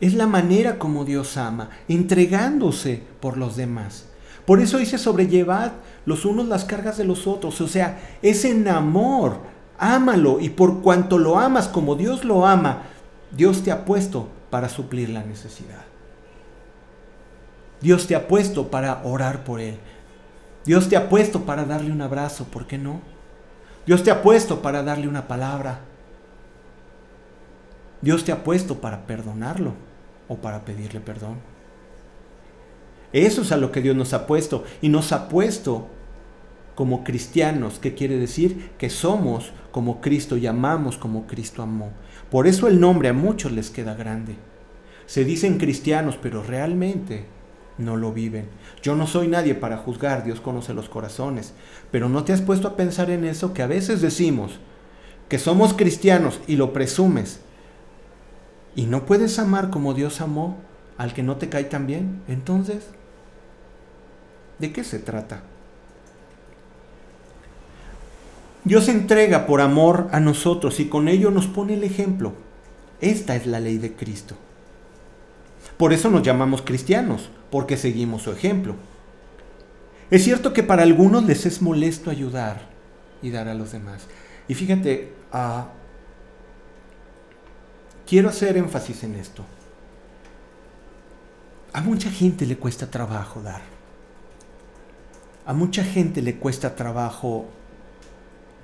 [0.00, 4.06] Es la manera como Dios ama, entregándose por los demás.
[4.46, 5.72] Por eso dice sobrellevad
[6.06, 7.60] los unos las cargas de los otros.
[7.60, 9.38] O sea, es en amor.
[9.78, 12.82] Ámalo y por cuanto lo amas como Dios lo ama,
[13.30, 15.84] Dios te ha puesto para suplir la necesidad.
[17.80, 19.78] Dios te ha puesto para orar por Él.
[20.64, 23.00] Dios te ha puesto para darle un abrazo, ¿por qué no?
[23.86, 25.80] Dios te ha puesto para darle una palabra.
[28.00, 29.87] Dios te ha puesto para perdonarlo
[30.28, 31.36] o para pedirle perdón.
[33.12, 35.88] Eso es a lo que Dios nos ha puesto y nos ha puesto
[36.74, 41.90] como cristianos, que quiere decir que somos como Cristo y amamos como Cristo amó.
[42.30, 44.36] Por eso el nombre a muchos les queda grande.
[45.06, 47.24] Se dicen cristianos, pero realmente
[47.78, 48.48] no lo viven.
[48.82, 51.54] Yo no soy nadie para juzgar, Dios conoce los corazones,
[51.90, 54.60] pero ¿no te has puesto a pensar en eso que a veces decimos
[55.28, 57.40] que somos cristianos y lo presumes
[58.78, 60.56] y no puedes amar como Dios amó
[60.98, 62.22] al que no te cae tan bien?
[62.28, 62.84] Entonces,
[64.60, 65.42] ¿de qué se trata?
[68.62, 72.34] Dios entrega por amor a nosotros y con ello nos pone el ejemplo.
[73.00, 74.36] Esta es la ley de Cristo.
[75.76, 78.76] Por eso nos llamamos cristianos, porque seguimos su ejemplo.
[80.12, 82.68] Es cierto que para algunos les es molesto ayudar
[83.22, 84.06] y dar a los demás.
[84.46, 85.66] Y fíjate, ah,
[88.08, 89.44] quiero hacer énfasis en esto.
[91.72, 93.62] A mucha gente le cuesta trabajo dar.
[95.44, 97.46] A mucha gente le cuesta trabajo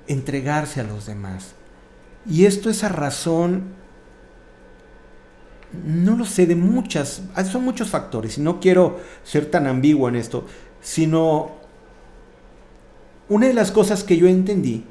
[0.07, 1.53] entregarse a los demás.
[2.25, 3.75] Y esto es a razón
[5.83, 10.07] no lo sé, de muchas, ah, son muchos factores, y no quiero ser tan ambiguo
[10.07, 10.45] en esto,
[10.81, 11.51] sino
[13.27, 14.85] una de las cosas que yo entendí,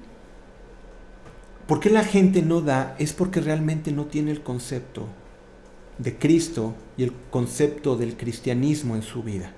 [1.67, 5.07] por qué la gente no da, es porque realmente no tiene el concepto
[5.99, 9.53] de Cristo y el concepto del cristianismo en su vida.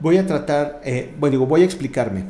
[0.00, 2.24] Voy a tratar, eh, bueno, digo, voy a explicarme.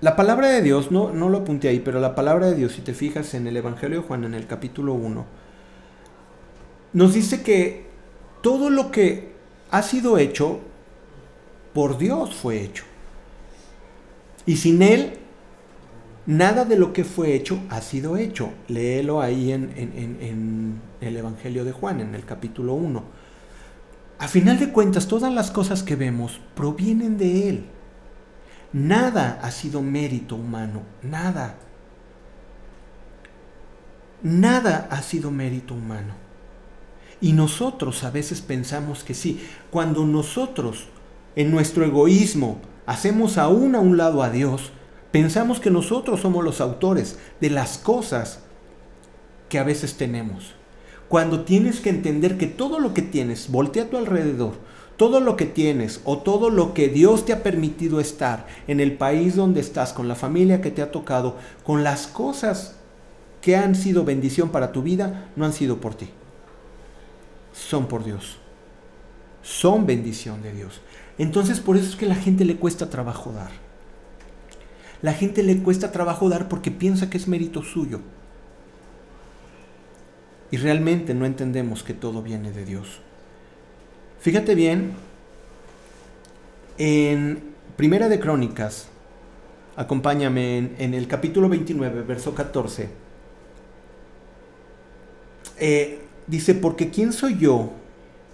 [0.00, 2.82] La palabra de Dios, no, no lo apunté ahí, pero la palabra de Dios, si
[2.82, 5.24] te fijas en el Evangelio de Juan, en el capítulo 1,
[6.92, 7.86] nos dice que
[8.42, 9.32] todo lo que
[9.70, 10.60] ha sido hecho
[11.72, 12.84] por Dios fue hecho.
[14.46, 15.14] Y sin Él,
[16.26, 18.50] nada de lo que fue hecho ha sido hecho.
[18.68, 23.02] Léelo ahí en, en el Evangelio de Juan, en el capítulo 1.
[24.18, 27.64] A final de cuentas, todas las cosas que vemos provienen de Él.
[28.72, 31.56] Nada ha sido mérito humano, nada.
[34.22, 36.14] Nada ha sido mérito humano.
[37.20, 39.44] Y nosotros a veces pensamos que sí.
[39.70, 40.86] Cuando nosotros,
[41.34, 44.72] en nuestro egoísmo, hacemos aún a un lado a Dios,
[45.10, 48.40] pensamos que nosotros somos los autores de las cosas
[49.48, 50.54] que a veces tenemos.
[51.08, 54.54] Cuando tienes que entender que todo lo que tienes, voltea a tu alrededor,
[54.96, 58.96] todo lo que tienes o todo lo que Dios te ha permitido estar en el
[58.96, 62.76] país donde estás, con la familia que te ha tocado, con las cosas
[63.40, 66.08] que han sido bendición para tu vida, no han sido por ti.
[67.52, 68.38] Son por Dios.
[69.42, 70.80] Son bendición de Dios.
[71.18, 73.50] Entonces por eso es que la gente le cuesta trabajo dar.
[75.02, 78.00] La gente le cuesta trabajo dar porque piensa que es mérito suyo.
[80.50, 83.00] Y realmente no entendemos que todo viene de Dios.
[84.20, 84.92] Fíjate bien,
[86.78, 87.42] en
[87.76, 88.88] Primera de Crónicas,
[89.76, 92.88] acompáñame en, el capítulo 29, verso 14,
[95.58, 97.72] eh, dice, porque ¿quién soy yo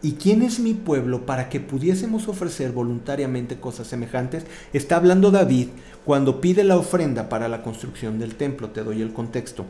[0.03, 4.45] y quién es mi pueblo para que pudiésemos ofrecer voluntariamente cosas semejantes?
[4.73, 5.69] Está hablando David
[6.05, 9.67] cuando pide la ofrenda para la construcción del templo, te doy el contexto,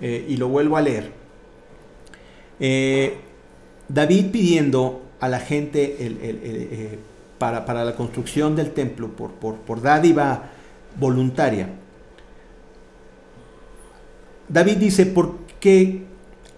[0.00, 1.12] eh, y lo vuelvo a leer.
[2.60, 3.16] Eh,
[3.88, 6.98] David pidiendo a la gente eh,
[7.38, 10.50] para, la construcción del templo por, por, dádiva
[10.98, 11.68] voluntaria.
[14.48, 16.02] David dice, porque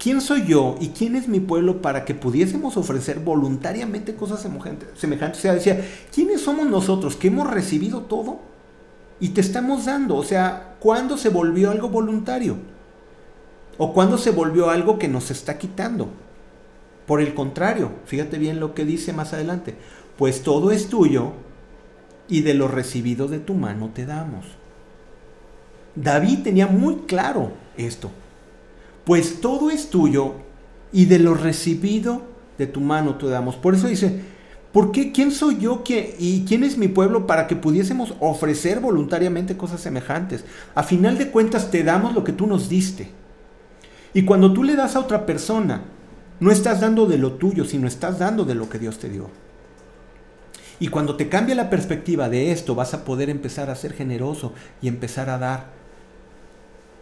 [0.06, 5.40] ¿quién soy yo y quién es mi pueblo para que pudiésemos ofrecer voluntariamente cosas semejantes?
[5.40, 8.38] O sea, decía, ¿quiénes somos nosotros que hemos recibido todo
[9.18, 10.14] y te estamos dando?
[10.14, 12.56] O sea, ¿cuándo se volvió algo voluntario?
[13.78, 16.08] ¿O cuándo se volvió algo que nos está quitando?
[17.04, 19.74] Por el contrario, fíjate bien lo que dice más adelante,
[20.16, 21.32] pues todo es tuyo
[22.28, 24.46] y de lo recibido de tu mano te damos.
[25.96, 28.12] David tenía muy claro esto,
[29.06, 30.34] pues todo es tuyo
[30.92, 32.22] y de lo recibido
[32.58, 33.54] de tu mano te damos.
[33.54, 34.20] Por eso dice,
[34.72, 35.12] ¿por qué?
[35.12, 35.84] ¿Quién soy yo
[36.18, 40.44] y quién es mi pueblo para que pudiésemos ofrecer voluntariamente cosas semejantes?
[40.74, 43.10] A final de cuentas te damos lo que tú nos diste.
[44.12, 45.84] Y cuando tú le das a otra persona,
[46.40, 49.30] no estás dando de lo tuyo, sino estás dando de lo que Dios te dio.
[50.80, 54.52] Y cuando te cambia la perspectiva de esto, vas a poder empezar a ser generoso
[54.82, 55.75] y empezar a dar.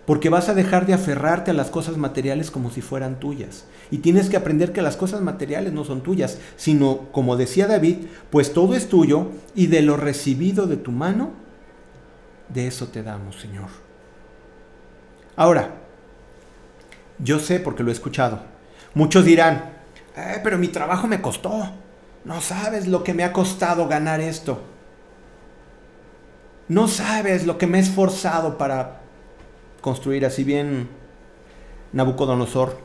[0.07, 3.65] Porque vas a dejar de aferrarte a las cosas materiales como si fueran tuyas.
[3.91, 8.07] Y tienes que aprender que las cosas materiales no son tuyas, sino, como decía David,
[8.31, 11.31] pues todo es tuyo y de lo recibido de tu mano,
[12.49, 13.69] de eso te damos, Señor.
[15.37, 15.75] Ahora,
[17.19, 18.55] yo sé porque lo he escuchado
[18.95, 19.73] Muchos dirán,
[20.17, 21.69] eh, pero mi trabajo me costó.
[22.25, 24.63] No sabes lo que me ha costado ganar esto.
[26.69, 29.03] No sabes lo que me he esforzado para
[29.85, 30.25] construir.
[30.25, 30.89] Así bien,
[31.93, 32.79] Nabucodonosor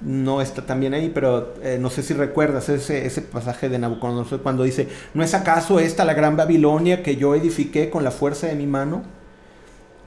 [0.00, 4.42] no está también ahí, pero eh, no sé si recuerdas ese, ese pasaje de Nabucodonosor
[4.42, 8.46] cuando dice, ¿no es acaso esta la gran Babilonia que yo edifiqué con la fuerza
[8.46, 9.02] de mi mano?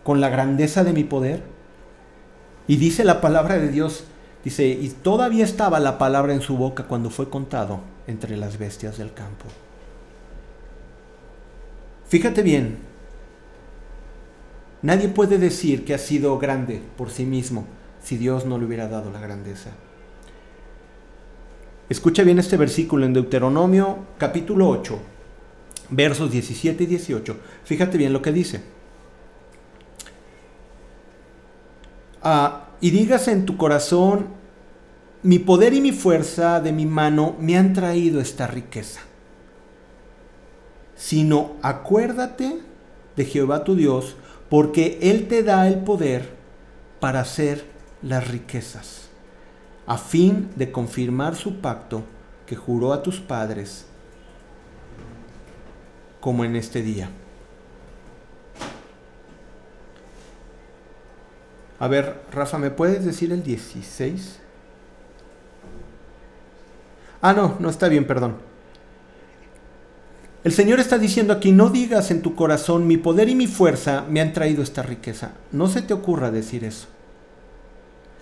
[0.05, 1.43] ¿Con la grandeza de mi poder?
[2.67, 4.05] Y dice la palabra de Dios,
[4.45, 8.99] Dice, y todavía estaba la palabra en su boca cuando fue contado entre las bestias
[8.99, 9.45] del campo.
[12.07, 12.77] Fíjate bien,
[14.85, 17.65] nadie puede decir que ha sido grande por sí mismo
[18.03, 19.71] si Dios no le hubiera dado la grandeza.
[21.89, 24.99] Escucha bien este versículo en Deuteronomio capítulo 8,
[25.89, 27.37] versos 17 y 18.
[27.63, 28.61] Fíjate bien lo que dice.
[32.21, 34.27] Ah, y digas en tu corazón,
[35.23, 39.01] mi poder y mi fuerza de mi mano me han traído esta riqueza.
[40.95, 42.61] Sino acuérdate
[43.15, 44.15] de Jehová tu Dios,
[44.49, 46.29] porque Él te da el poder
[46.99, 47.65] para hacer
[48.01, 49.09] las riquezas,
[49.87, 52.03] a fin de confirmar su pacto
[52.45, 53.85] que juró a tus padres,
[56.19, 57.09] como en este día.
[61.79, 64.39] A ver, Rafa, ¿me puedes decir el 16?
[67.21, 68.37] Ah, no, no está bien, perdón.
[70.45, 74.05] El Señor está diciendo aquí, no digas en tu corazón, mi poder y mi fuerza
[74.07, 75.31] me han traído esta riqueza.
[75.51, 76.85] No se te ocurra decir eso.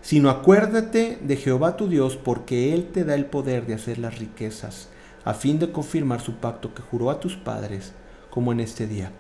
[0.02, 4.20] Sino acuérdate de Jehová tu Dios, porque Él te da el poder de hacer las
[4.20, 4.88] riquezas,
[5.26, 7.92] a fin de confirmar su pacto que juró a tus padres,
[8.30, 9.12] como en este día.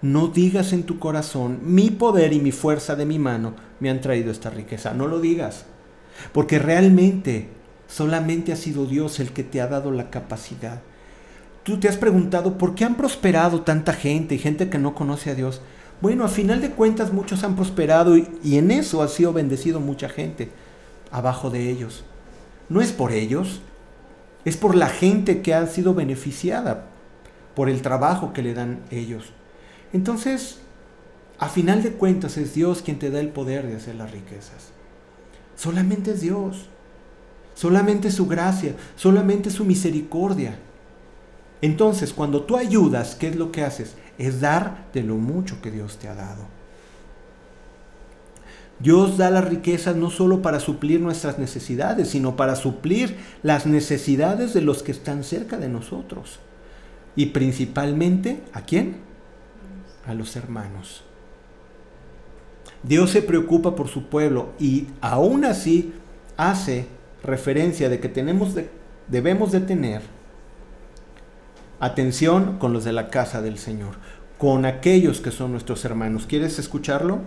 [0.00, 4.00] No digas en tu corazón, mi poder y mi fuerza de mi mano me han
[4.00, 4.94] traído esta riqueza.
[4.94, 5.66] No lo digas.
[6.32, 7.48] Porque realmente
[7.88, 10.80] solamente ha sido Dios el que te ha dado la capacidad.
[11.62, 15.30] Tú te has preguntado por qué han prosperado tanta gente y gente que no conoce
[15.30, 15.60] a Dios.
[16.00, 20.08] Bueno, a final de cuentas muchos han prosperado y, en eso ha sido bendecido mucha
[20.08, 20.50] gente
[21.12, 22.04] abajo de ellos.
[22.68, 23.60] No es por ellos,
[24.44, 26.86] es por la gente que ha sido beneficiada
[27.54, 29.32] por el trabajo que le dan ellos.
[29.92, 30.58] Entonces,
[31.38, 34.72] a final de cuentas es Dios quien te da el poder de hacer las riquezas.
[35.54, 36.66] Solamente es Dios.
[37.54, 40.58] Solamente su gracia, solamente su misericordia.
[41.62, 43.96] Entonces, cuando tú ayudas, ¿qué es lo que haces?
[44.18, 46.42] Es dar de lo mucho que Dios te ha dado.
[48.78, 54.52] Dios da las riquezas no solo para suplir nuestras necesidades, sino para suplir las necesidades
[54.52, 56.40] de los que están cerca de nosotros.
[57.16, 59.12] Y principalmente, ¿a quién?
[60.06, 61.02] a los hermanos.
[62.82, 65.92] Dios se preocupa por su pueblo y aún así
[66.36, 66.86] hace
[67.22, 68.54] referencia de que tenemos
[69.08, 70.02] debemos de tener
[71.82, 73.96] atención con los de la casa del Señor,
[74.38, 76.26] con aquellos que son nuestros hermanos.
[76.28, 77.18] ¿Quieres escucharlo?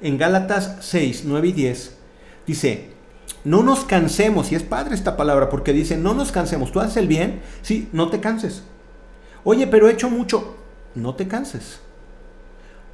[0.00, 1.96] En Gálatas 6, 9 y 10
[2.44, 2.90] dice,
[3.44, 6.96] no nos cansemos, y es padre esta palabra porque dice, no nos cansemos, tú haces
[6.96, 8.64] el bien, sí, no te canses.
[9.44, 10.56] Oye, pero he hecho mucho,
[10.96, 11.78] no te canses.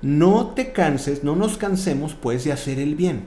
[0.03, 3.25] No te canses, no nos cansemos pues de hacer el bien.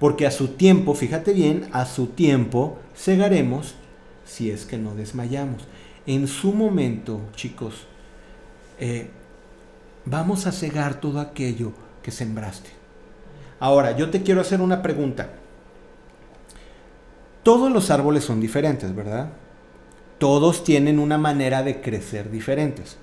[0.00, 3.76] Porque a su tiempo, fíjate bien, a su tiempo segaremos
[4.24, 5.62] si es que no desmayamos.
[6.06, 7.86] En su momento, chicos,
[8.78, 9.08] eh,
[10.04, 12.70] vamos a cegar todo aquello que sembraste.
[13.58, 15.30] Ahora, yo te quiero hacer una pregunta.
[17.42, 19.30] Todos los árboles son diferentes, ¿verdad?
[20.18, 22.98] Todos tienen una manera de crecer diferentes.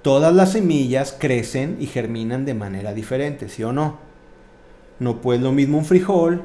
[0.00, 3.98] Todas las semillas crecen y germinan de manera diferente, ¿sí o no?
[5.00, 6.42] No puede lo mismo un frijol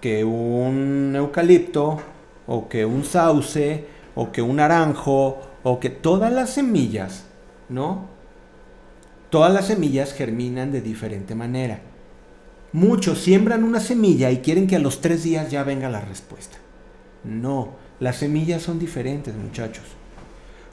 [0.00, 2.00] que un eucalipto
[2.46, 7.24] o que un sauce o que un naranjo o que todas las semillas,
[7.68, 8.06] ¿no?
[9.30, 11.80] Todas las semillas germinan de diferente manera.
[12.72, 16.58] Muchos siembran una semilla y quieren que a los tres días ya venga la respuesta.
[17.24, 19.84] No, las semillas son diferentes, muchachos.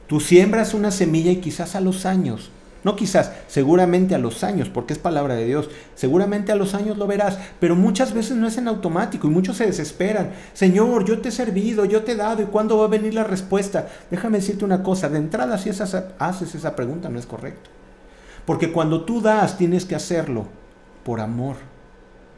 [0.07, 2.51] Tú siembras una semilla y quizás a los años,
[2.83, 6.97] no quizás, seguramente a los años, porque es palabra de Dios, seguramente a los años
[6.97, 10.31] lo verás, pero muchas veces no es en automático y muchos se desesperan.
[10.53, 13.23] Señor, yo te he servido, yo te he dado, ¿y cuándo va a venir la
[13.23, 13.87] respuesta?
[14.09, 17.69] Déjame decirte una cosa, de entrada si haces esa pregunta no es correcto.
[18.45, 20.45] Porque cuando tú das, tienes que hacerlo
[21.03, 21.57] por amor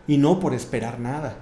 [0.07, 1.35] y no por esperar nada.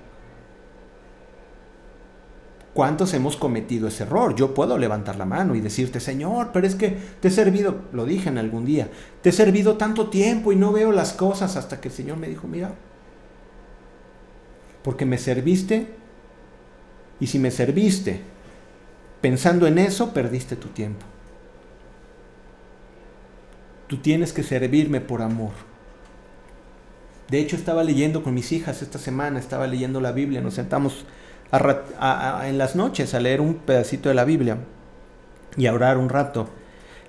[2.80, 4.36] ¿Cuántos hemos cometido ese error?
[4.36, 8.05] Yo puedo levantar la mano y decirte, Señor, pero es que te he servido, lo
[8.05, 8.88] dije en algún día,
[9.21, 12.30] te he servido tanto tiempo y no veo las cosas hasta que el Señor me
[12.30, 12.73] dijo, mira,
[14.82, 15.88] porque me serviste
[17.19, 18.21] y si me serviste
[19.19, 21.05] pensando en eso, perdiste tu tiempo.
[23.88, 25.51] Tú tienes que servirme por amor.
[27.30, 31.03] De hecho, estaba leyendo con mis hijas esta semana, estaba leyendo la Biblia, nos sentamos
[31.51, 34.57] en las noches a leer un pedacito de la Biblia
[35.57, 36.47] y a orar un rato.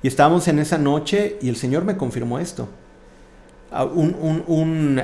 [0.02, 2.68] Y estábamos en esa noche y el Señor me confirmó esto.
[3.94, 5.02] Un, un,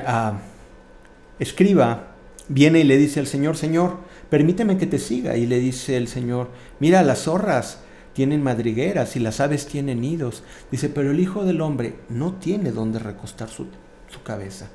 [1.39, 2.15] escriba
[2.49, 3.97] viene y le dice al Señor, Señor,
[4.29, 5.37] permíteme que te siga.
[5.37, 7.79] Y le dice el Señor, mira, las zorras
[8.13, 10.43] tienen madrigueras y las aves tienen nidos.
[10.71, 13.67] Dice, pero el Hijo del Hombre no tiene donde recostar su,
[14.09, 14.69] su cabeza.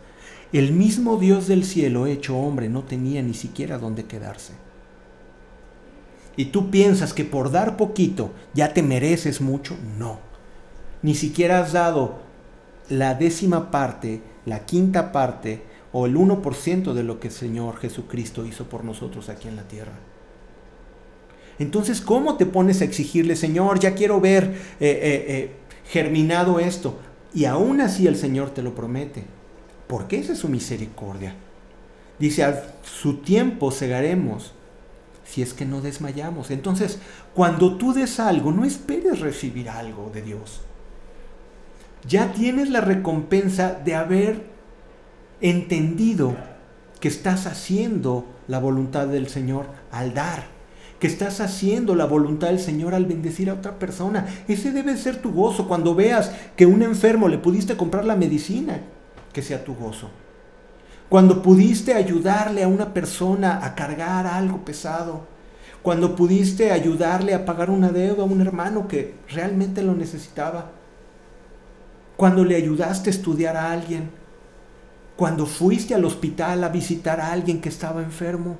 [0.52, 4.52] El mismo Dios del cielo hecho hombre no tenía ni siquiera dónde quedarse.
[6.36, 9.76] Y tú piensas que por dar poquito ya te mereces mucho.
[9.98, 10.18] No.
[11.00, 12.18] Ni siquiera has dado
[12.90, 18.44] la décima parte, la quinta parte o el 1% de lo que el Señor Jesucristo
[18.44, 19.92] hizo por nosotros aquí en la tierra.
[21.58, 25.50] Entonces, ¿cómo te pones a exigirle, Señor, ya quiero ver eh, eh, eh,
[25.86, 26.98] germinado esto?
[27.34, 29.24] Y aún así el Señor te lo promete
[29.92, 31.34] porque esa es su misericordia.
[32.18, 34.54] Dice, a su tiempo cegaremos
[35.22, 36.50] si es que no desmayamos.
[36.50, 36.98] Entonces,
[37.34, 40.62] cuando tú des algo, no esperes recibir algo de Dios.
[42.08, 44.46] Ya tienes la recompensa de haber
[45.42, 46.36] entendido
[46.98, 50.46] que estás haciendo la voluntad del Señor al dar,
[51.00, 54.26] que estás haciendo la voluntad del Señor al bendecir a otra persona.
[54.48, 58.80] Ese debe ser tu gozo cuando veas que un enfermo le pudiste comprar la medicina
[59.32, 60.10] que sea tu gozo.
[61.08, 65.26] Cuando pudiste ayudarle a una persona a cargar algo pesado.
[65.82, 70.70] Cuando pudiste ayudarle a pagar una deuda a un hermano que realmente lo necesitaba.
[72.16, 74.10] Cuando le ayudaste a estudiar a alguien.
[75.16, 78.56] Cuando fuiste al hospital a visitar a alguien que estaba enfermo.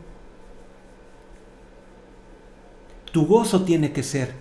[3.12, 4.34] Tu gozo tiene que ser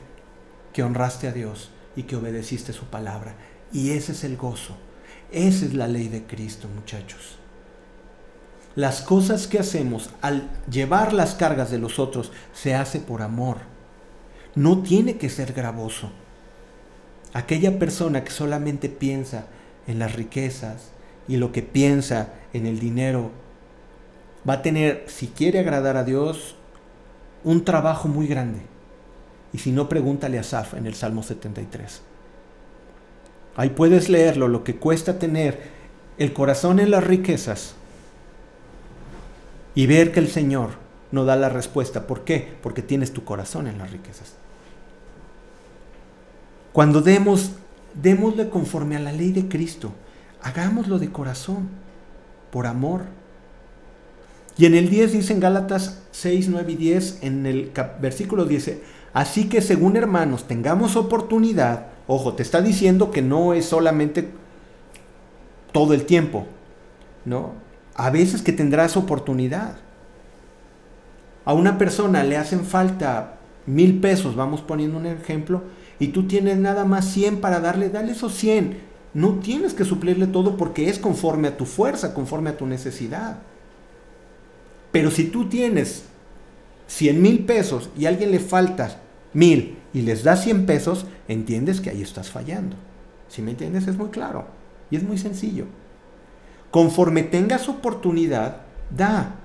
[0.74, 3.36] que honraste a Dios y que obedeciste su palabra.
[3.72, 4.76] Y ese es el gozo
[5.32, 7.38] esa es la ley de Cristo, muchachos.
[8.76, 13.58] Las cosas que hacemos al llevar las cargas de los otros se hace por amor.
[14.56, 16.10] No tiene que ser gravoso.
[17.34, 19.46] Aquella persona que solamente piensa
[19.88, 20.92] en las riquezas
[21.28, 23.32] y lo que piensa en el dinero
[24.48, 26.56] va a tener, si quiere agradar a Dios,
[27.44, 28.62] un trabajo muy grande.
[29.54, 32.02] Y si no, pregúntale a Saf en el Salmo 73.
[33.56, 35.62] Ahí puedes leerlo, lo que cuesta tener
[36.18, 37.76] el corazón en las riquezas
[39.76, 40.72] y ver que el Señor
[41.12, 42.08] no da la respuesta.
[42.08, 42.54] ¿Por qué?
[42.62, 44.36] Porque tienes tu corazón en las riquezas.
[46.74, 47.52] Cuando demos,
[47.94, 49.92] démosle conforme a la ley de Cristo.
[50.42, 51.70] Hagámoslo de corazón,
[52.52, 53.02] por amor.
[54.58, 58.80] Y en el 10 dice en Gálatas 6, 9 y 10, en el versículo 10,
[59.14, 64.28] así que según hermanos tengamos oportunidad, Ojo, te está diciendo que no es solamente
[65.72, 66.46] todo el tiempo,
[67.24, 67.54] ¿no?
[67.96, 69.78] A veces que tendrás oportunidad.
[71.46, 75.64] A una persona le hacen falta mil pesos, vamos poniendo un ejemplo,
[76.00, 78.78] y tú tienes nada más 100 para darle, dale esos 100.
[79.14, 83.38] No tienes que suplirle todo porque es conforme a tu fuerza, conforme a tu necesidad.
[84.92, 86.04] Pero si tú tienes
[86.88, 89.00] 100 mil pesos y a alguien le falta
[89.32, 92.76] mil y les das 100 pesos, entiendes que ahí estás fallando.
[93.28, 94.46] Si me entiendes, es muy claro
[94.90, 95.66] y es muy sencillo.
[96.70, 98.58] Conforme tengas oportunidad,
[98.96, 99.36] da.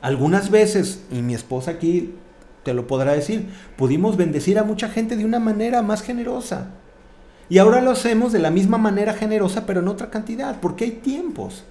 [0.00, 2.14] Algunas veces, y mi esposa aquí
[2.62, 6.70] te lo podrá decir, pudimos bendecir a mucha gente de una manera más generosa.
[7.48, 10.90] Y ahora lo hacemos de la misma manera generosa, pero en otra cantidad, porque hay
[10.92, 11.64] tiempos.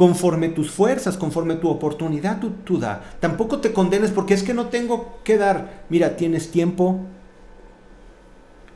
[0.00, 3.02] Conforme tus fuerzas, conforme tu oportunidad, tú, da.
[3.20, 5.84] Tampoco te condenes porque es que no tengo que dar.
[5.90, 7.00] Mira, tienes tiempo.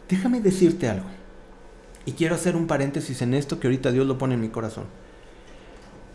[0.07, 1.07] Déjame decirte algo.
[2.05, 4.85] Y quiero hacer un paréntesis en esto que ahorita Dios lo pone en mi corazón.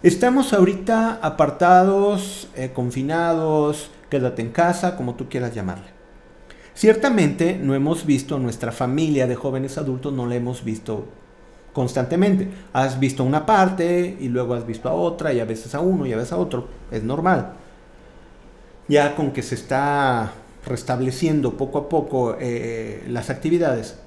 [0.03, 5.87] Estamos ahorita apartados, eh, confinados, quédate en casa, como tú quieras llamarle.
[6.75, 11.07] Ciertamente no hemos visto nuestra familia de jóvenes adultos, no la hemos visto
[11.79, 12.49] constantemente.
[12.73, 16.05] Has visto una parte y luego has visto a otra y a veces a uno
[16.05, 16.67] y a veces a otro.
[16.91, 17.53] Es normal.
[18.89, 20.33] Ya con que se está
[20.65, 23.97] restableciendo poco a poco eh, las actividades.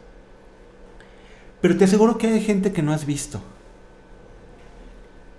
[1.63, 3.41] Pero te aseguro que hay gente que no has visto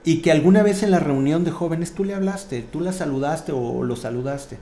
[0.04, 3.52] y que alguna vez en la reunión de jóvenes tú le hablaste, tú la saludaste
[3.52, 4.58] o lo saludaste.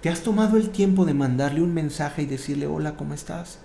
[0.00, 3.60] ¿Te has tomado el tiempo de mandarle un mensaje y decirle, hola, ¿cómo estás?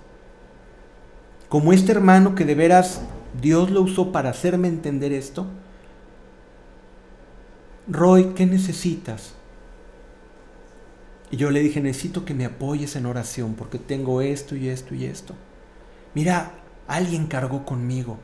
[1.49, 3.01] Como este hermano que de veras
[3.41, 5.45] Dios lo usó para hacerme entender esto.
[7.87, 9.33] Roy, ¿qué necesitas?
[11.31, 14.93] Y yo le dije, necesito que me apoyes en oración porque tengo esto y esto
[14.93, 15.33] y esto.
[16.13, 16.51] Mira,
[16.87, 18.19] alguien cargó conmigo.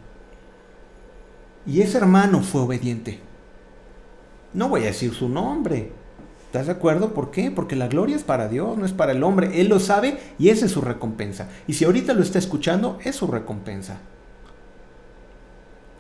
[1.66, 3.20] Y ese hermano fue obediente.
[4.54, 5.92] No voy a decir su nombre.
[6.46, 7.14] ¿Estás de acuerdo?
[7.14, 7.52] ¿Por qué?
[7.52, 9.60] Porque la gloria es para Dios, no es para el hombre.
[9.60, 11.50] Él lo sabe y esa es su recompensa.
[11.68, 14.00] Y si ahorita lo está escuchando, es su recompensa.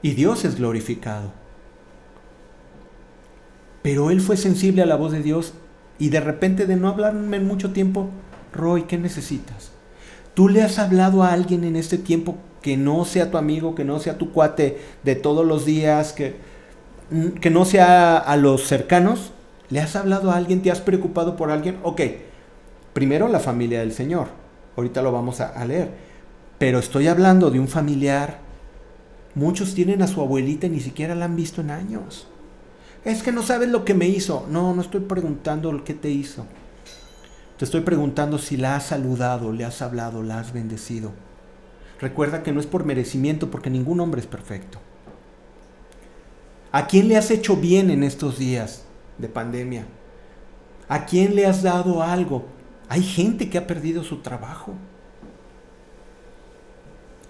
[0.02, 1.32] Y Dios es glorificado.
[3.82, 5.54] Pero él fue sensible a la voz de Dios
[5.98, 8.10] y de repente de no hablarme en mucho tiempo,
[8.54, 9.72] Roy, ¿qué necesitas?
[10.34, 13.86] ¿Tú le has hablado a alguien en este tiempo que no sea tu amigo, que
[13.86, 16.36] no sea tu cuate de todos los días, que,
[17.10, 19.32] mm, que no sea a los cercanos.
[19.70, 20.62] ¿Le has hablado a alguien?
[20.62, 21.78] ¿Te has preocupado por alguien?
[21.84, 22.02] Ok,
[22.94, 24.28] primero la familia del Señor.
[24.76, 25.90] Ahorita lo vamos a, a leer.
[26.58, 28.40] Pero estoy hablando de un familiar.
[29.40, 32.28] Muchos tienen a su abuelita y ni siquiera la han visto en años.
[33.06, 34.46] Es que no sabes lo que me hizo.
[34.50, 36.46] No, no estoy preguntando lo que te hizo.
[37.58, 41.14] Te estoy preguntando si la has saludado, le has hablado, la has bendecido.
[42.02, 44.80] Recuerda que no es por merecimiento, porque ningún hombre es perfecto.
[46.74, 48.84] ¿A quién le has hecho bien en estos días
[49.20, 49.86] de pandemia?
[50.90, 52.46] ¿A quién le has dado algo?
[52.90, 54.74] Hay gente que ha perdido su trabajo.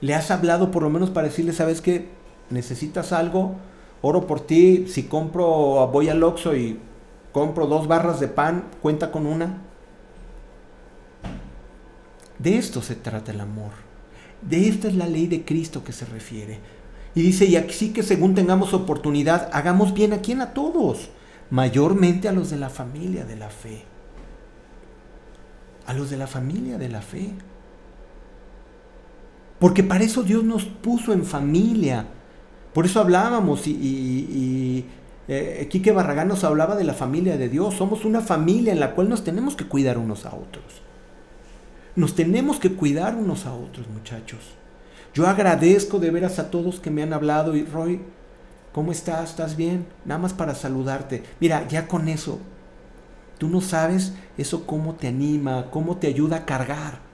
[0.02, 2.10] ¿Le has hablado por lo menos para decirle, sabes que
[2.50, 3.56] necesitas algo?
[4.02, 6.80] Oro por ti, si compro, voy al Oxxo y
[7.34, 9.62] compro dos barras de pan, cuenta con una.
[12.38, 13.72] De esto se trata el amor.
[14.41, 16.60] De esta es la ley de Cristo que se refiere.
[17.14, 21.10] Y dice, y así que según tengamos oportunidad, hagamos bien a quien a todos,
[21.50, 23.84] mayormente a los de la familia de la fe.
[25.86, 27.34] A los de la familia de la fe.
[29.60, 32.07] Porque para eso Dios nos puso en familia.
[32.74, 34.86] Por eso hablábamos y, y,
[35.28, 37.76] eh, Quique Barragán nos hablaba de la familia de Dios.
[37.76, 40.82] Somos una familia en la cual nos tenemos que cuidar unos a otros.
[41.95, 44.39] Nos tenemos que cuidar unos a otros, muchachos.
[45.14, 47.99] Yo agradezco de veras a todos que me han hablado y Roy,
[48.72, 49.32] ¿cómo estás?
[49.32, 49.88] ¿Estás bien?
[50.05, 51.24] Nada más para saludarte.
[51.41, 52.39] Mira, ya con eso,
[53.38, 57.09] tú no sabes eso cómo te anima, cómo te ayuda a cargar.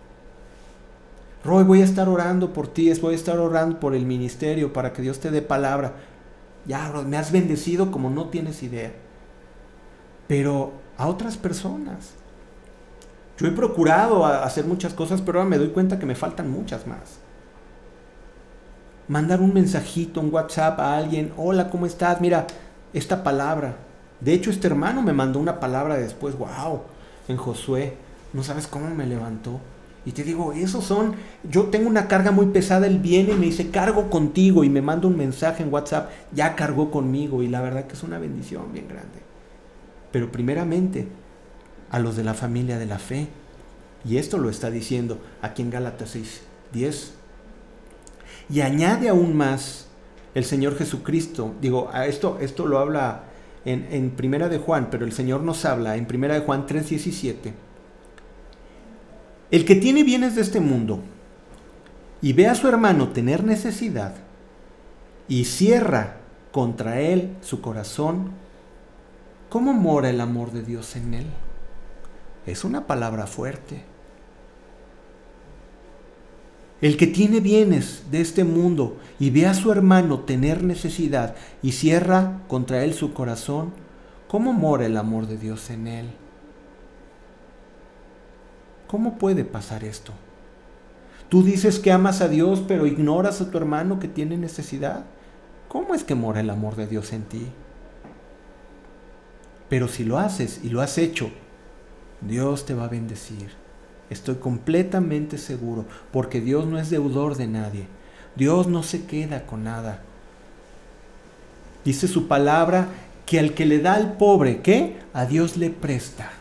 [1.46, 4.91] Roy, voy a estar orando por ti, voy a estar orando por el ministerio para
[4.91, 5.93] que Dios te dé palabra.
[6.66, 8.91] Ya, Roy, me has bendecido como no tienes idea.
[10.28, 12.14] Pero a otras personas.
[13.38, 16.88] Yo he procurado hacer muchas cosas, pero ahora me doy cuenta que me faltan muchas
[16.88, 17.20] más.
[19.08, 22.22] Mandar un mensajito, un WhatsApp a alguien, hola, ¿cómo estás?
[22.22, 22.48] Mira,
[22.91, 23.76] esta palabra.
[24.20, 26.82] De hecho, este hermano me mandó una palabra después, wow,
[27.28, 27.98] en Josué.
[28.34, 29.60] No sabes cómo me levantó.
[30.06, 31.16] Y te digo, esos son,
[31.49, 34.82] yo tengo una carga muy pesada, él viene y me dice, cargo contigo y me
[34.82, 38.72] manda un mensaje en WhatsApp, ya cargó conmigo y la verdad que es una bendición
[38.72, 39.20] bien grande.
[40.12, 41.08] Pero primeramente,
[41.89, 43.28] a los de la familia de la fe.
[44.03, 46.41] Y esto lo está diciendo aquí en Gálatas 6,
[46.74, 47.14] 10.
[48.49, 49.88] Y añade aún más
[50.36, 51.56] el Señor Jesucristo.
[51.62, 53.24] Digo, a esto, esto lo habla
[53.66, 56.89] en, en Primera de Juan, pero el Señor nos habla en Primera de Juan 3,
[56.89, 57.53] 17.
[59.52, 61.02] El que tiene bienes de este mundo
[62.22, 64.16] y ve a su hermano tener necesidad
[65.28, 66.18] y cierra
[66.52, 68.32] contra él su corazón,
[69.50, 71.26] ¿cómo mora el amor de Dios en él?
[72.48, 73.84] Es una palabra fuerte.
[76.82, 81.72] El que tiene bienes de este mundo y ve a su hermano tener necesidad y
[81.74, 83.74] cierra contra él su corazón,
[84.28, 86.24] ¿cómo mora el amor de Dios en él?
[88.88, 90.14] ¿Cómo puede pasar esto?
[91.30, 95.06] Tú dices que amas a Dios, pero ignoras a tu hermano que tiene necesidad.
[95.68, 97.48] ¿Cómo es que mora el amor de Dios en ti?
[99.70, 101.32] Pero si lo haces y lo has hecho,
[102.22, 103.52] Dios te va a bendecir.
[104.10, 107.88] Estoy completamente seguro, porque Dios no es deudor de nadie.
[108.36, 110.02] Dios no se queda con nada.
[111.84, 112.88] Dice su palabra
[113.26, 114.98] que al que le da al pobre, ¿qué?
[115.14, 116.32] A Dios le presta.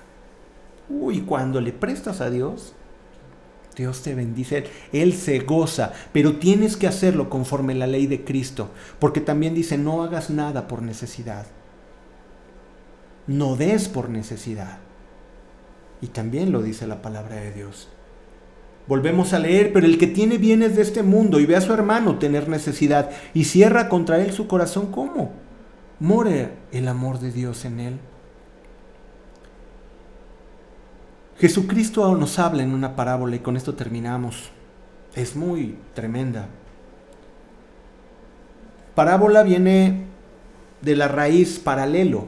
[0.88, 2.74] Uy, cuando le prestas a Dios,
[3.76, 8.70] Dios te bendice, Él se goza, pero tienes que hacerlo conforme la ley de Cristo,
[8.98, 11.46] porque también dice, no hagas nada por necesidad,
[13.26, 14.78] no des por necesidad.
[16.00, 17.88] Y también lo dice la palabra de Dios.
[18.86, 21.72] Volvemos a leer, pero el que tiene bienes de este mundo y ve a su
[21.72, 25.32] hermano tener necesidad y cierra contra él su corazón, ¿cómo?
[26.00, 27.98] More el amor de Dios en él.
[31.38, 34.50] Jesucristo nos habla en una parábola y con esto terminamos.
[35.14, 36.48] Es muy tremenda.
[38.94, 40.04] Parábola viene
[40.82, 42.26] de la raíz paralelo,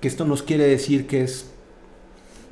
[0.00, 1.50] que esto nos quiere decir que es,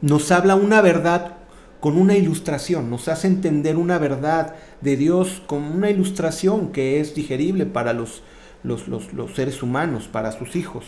[0.01, 1.35] nos habla una verdad
[1.81, 7.15] con una ilustración, nos hace entender una verdad de Dios con una ilustración que es
[7.15, 8.23] digerible para los,
[8.63, 10.85] los, los seres humanos, para sus hijos.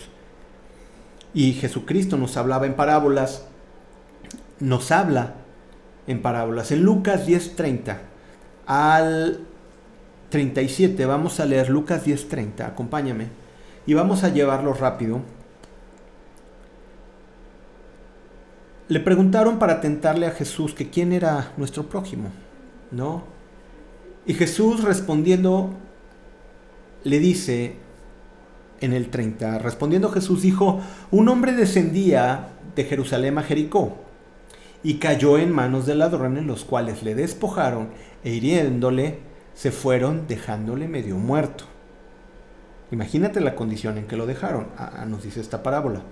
[1.34, 3.49] Y Jesucristo nos hablaba en parábolas
[4.60, 5.34] nos habla
[6.06, 6.70] en parábolas.
[6.70, 7.98] En Lucas 10:30
[8.66, 9.40] al
[10.28, 13.28] 37, vamos a leer Lucas 10:30, acompáñame,
[13.86, 15.20] y vamos a llevarlo rápido.
[18.88, 22.30] Le preguntaron para tentarle a Jesús que quién era nuestro prójimo,
[22.90, 23.22] ¿no?
[24.26, 25.70] Y Jesús respondiendo
[27.04, 27.76] le dice
[28.80, 30.80] en el 30, respondiendo Jesús dijo,
[31.10, 34.09] un hombre descendía de Jerusalén a Jericó
[34.82, 37.90] y cayó en manos de ladrones, los cuales le despojaron
[38.24, 39.18] e hiriéndole,
[39.54, 41.64] se fueron dejándole medio muerto.
[42.90, 44.68] Imagínate la condición en que lo dejaron,
[45.06, 46.02] nos dice esta parábola.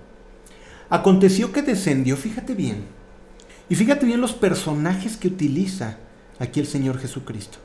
[0.89, 2.85] Aconteció que descendió, fíjate bien,
[3.69, 5.97] y fíjate bien los personajes que utiliza
[6.39, 7.59] aquí el Señor Jesucristo.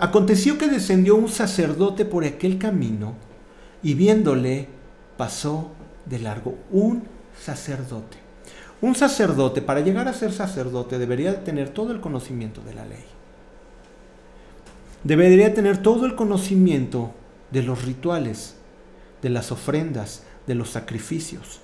[0.00, 3.14] Aconteció que descendió un sacerdote por aquel camino
[3.82, 4.68] y viéndole
[5.16, 5.72] pasó
[6.06, 6.56] de largo.
[6.70, 7.04] Un
[7.38, 8.21] sacerdote.
[8.82, 13.04] Un sacerdote, para llegar a ser sacerdote, debería tener todo el conocimiento de la ley.
[15.04, 17.12] Debería tener todo el conocimiento
[17.52, 18.56] de los rituales,
[19.22, 21.60] de las ofrendas, de los sacrificios.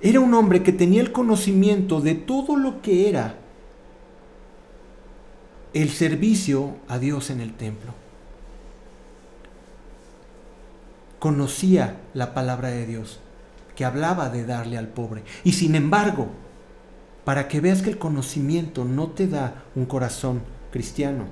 [0.00, 3.34] Era un hombre que tenía el conocimiento de todo lo que era
[5.74, 7.92] el servicio a Dios en el templo.
[11.18, 13.20] Conocía la palabra de Dios
[13.78, 15.22] que hablaba de darle al pobre.
[15.44, 16.26] Y sin embargo,
[17.24, 20.40] para que veas que el conocimiento no te da un corazón
[20.72, 21.26] cristiano.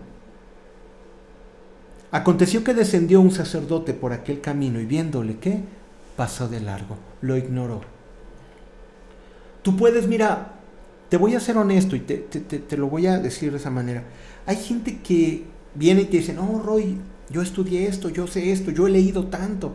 [2.13, 5.59] Aconteció que descendió un sacerdote por aquel camino y viéndole que
[6.17, 7.81] pasó de largo, lo ignoró.
[9.63, 10.53] Tú puedes, mira,
[11.09, 14.05] te voy a ser honesto y te, te, lo voy a decir de esa manera.
[14.47, 15.43] Hay gente que
[15.75, 16.97] viene y te dice, no, Roy,
[17.29, 19.75] yo estudié esto, yo sé esto, yo he leído tanto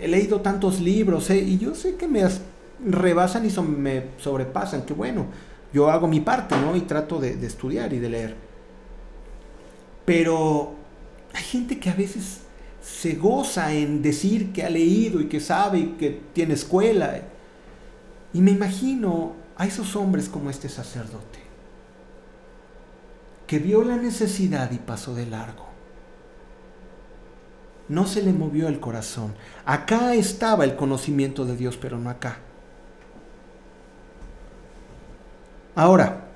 [0.00, 1.38] he leído tantos libros ¿eh?
[1.38, 2.24] y yo sé que me
[2.84, 5.26] rebasan y me sobrepasan, que bueno,
[5.72, 6.76] yo hago mi parte, ¿no?
[6.76, 8.36] Y trato de, de estudiar y de leer.
[10.04, 10.74] Pero
[11.32, 12.40] hay gente que a veces
[12.80, 17.20] se goza en decir que ha leído y que sabe y que tiene escuela.
[18.32, 21.38] Y me imagino a esos hombres como este sacerdote,
[23.46, 25.69] que vio la necesidad y pasó de largo
[27.90, 29.34] no se le movió el corazón.
[29.66, 32.38] Acá estaba el conocimiento de Dios, pero no acá.
[35.74, 36.28] Ahora,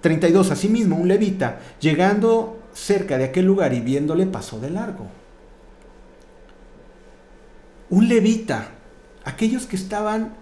[0.00, 0.50] 32.
[0.50, 5.06] Asimismo, un levita, llegando cerca de aquel lugar y viéndole, pasó de largo.
[7.88, 8.72] Un levita,
[9.24, 10.34] aquellos que estaban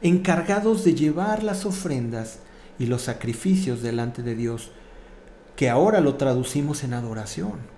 [0.00, 2.38] encargados de llevar las ofrendas
[2.78, 4.70] y los sacrificios delante de Dios,
[5.56, 7.74] que ahora lo traducimos en adoración.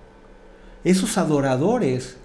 [0.84, 2.18] Esos adoradores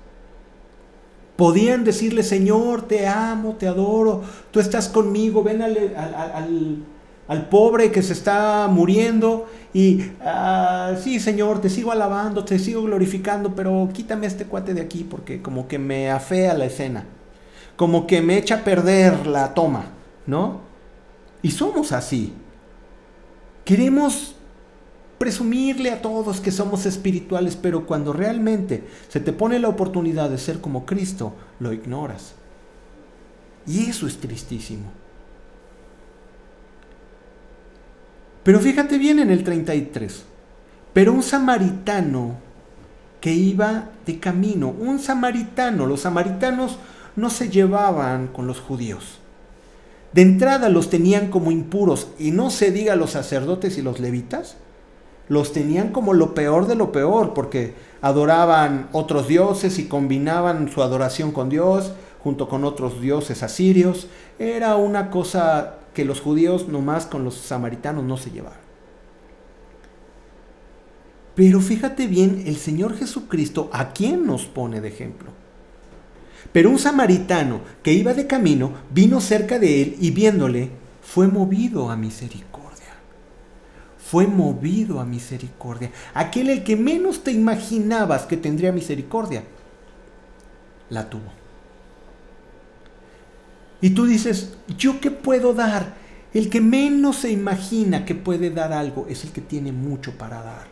[1.41, 4.21] Podían decirle, Señor, te amo, te adoro,
[4.51, 11.71] tú estás conmigo, ven al, pobre que se está muriendo y ah, sí, Señor, te
[11.71, 16.11] sigo alabando, te sigo glorificando, pero quítame este cuate de aquí porque como que me
[16.11, 17.05] afea la escena,
[17.75, 19.85] como que me echa a perder la toma,
[20.27, 20.59] ¿no?
[21.41, 22.35] Y somos así.
[23.65, 24.35] Queremos
[25.21, 30.39] presumirle a todos que somos espirituales, pero cuando realmente se te pone la oportunidad de
[30.39, 32.33] ser como Cristo, lo ignoras.
[33.67, 34.91] Y eso es tristísimo.
[38.41, 40.23] Pero fíjate bien en el 33.
[40.91, 42.37] Pero un samaritano
[43.19, 46.79] que iba de camino, un samaritano, los samaritanos
[47.15, 49.19] no se llevaban con los judíos.
[50.13, 54.57] De entrada los tenían como impuros y no se diga los sacerdotes y los levitas,
[55.31, 60.83] los tenían como lo peor de lo peor porque adoraban otros dioses y combinaban su
[60.83, 64.09] adoración con Dios junto con otros dioses asirios.
[64.39, 68.59] Era una cosa que los judíos nomás con los samaritanos no se llevaban.
[71.33, 75.29] Pero fíjate bien, el Señor Jesucristo, ¿a quién nos pone de ejemplo?
[76.51, 80.71] Pero un samaritano que iba de camino vino cerca de él y viéndole
[81.01, 82.60] fue movido a misericordia.
[84.11, 85.89] Fue movido a misericordia.
[86.13, 89.45] Aquel el que menos te imaginabas que tendría misericordia,
[90.89, 91.31] la tuvo.
[93.79, 95.93] Y tú dices, ¿yo qué puedo dar?
[96.33, 100.43] El que menos se imagina que puede dar algo es el que tiene mucho para
[100.43, 100.67] dar.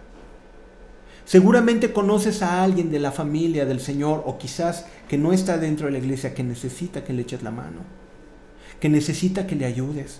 [1.23, 5.85] Seguramente conoces a alguien de la familia del Señor o quizás que no está dentro
[5.85, 7.83] de la iglesia que necesita que le eches la mano,
[8.81, 10.19] que necesita que le ayudes.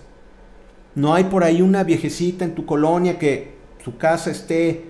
[0.94, 4.86] No hay por ahí una viejecita en tu colonia que su casa esté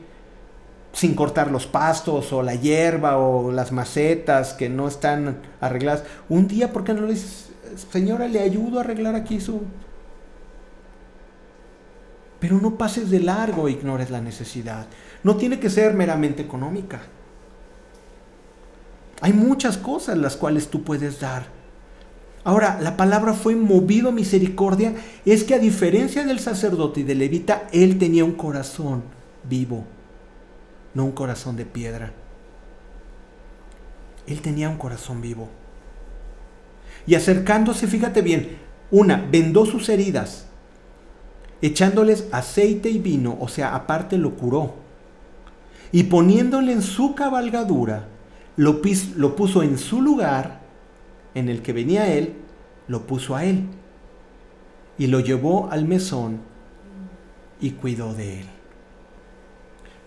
[0.93, 6.05] sin cortar los pastos o la hierba o las macetas que no están arregladas.
[6.29, 7.51] Un día, ¿por qué no le dices,
[7.93, 9.63] señora, le ayudo a arreglar aquí su...
[12.41, 14.87] Pero no pases de largo e ignores la necesidad
[15.23, 17.01] no tiene que ser meramente económica.
[19.21, 21.47] Hay muchas cosas las cuales tú puedes dar.
[22.43, 27.19] Ahora, la palabra fue movido a misericordia, es que a diferencia del sacerdote y del
[27.19, 29.03] levita, él tenía un corazón
[29.49, 29.85] vivo,
[30.95, 32.13] no un corazón de piedra.
[34.27, 35.49] Él tenía un corazón vivo.
[37.07, 38.59] Y acercándose, fíjate bien,
[38.91, 40.47] una, vendó sus heridas,
[41.61, 44.75] echándoles aceite y vino, o sea, aparte lo curó
[45.93, 48.07] y poniéndole en su cabalgadura,
[48.57, 48.81] lo,
[49.17, 50.60] lo puso en su lugar
[51.41, 52.35] en el que venía él,
[52.89, 53.65] lo puso a él
[54.99, 56.41] y lo llevó al mesón
[57.61, 58.47] y cuidó de él.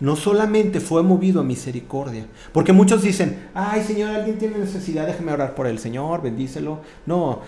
[0.00, 5.32] No solamente fue movido a misericordia, porque muchos dicen, ay Señor, alguien tiene necesidad, déjame
[5.32, 6.80] orar por el Señor, bendícelo.
[7.06, 7.40] No,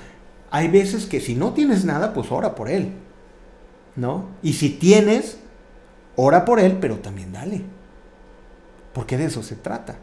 [0.50, 2.92] hay veces que si no tienes nada, pues ora por él,
[3.96, 4.28] ¿no?
[4.42, 5.38] Y si tienes,
[6.14, 7.76] ora por él, pero también dale
[8.96, 9.98] porque de eso se trata.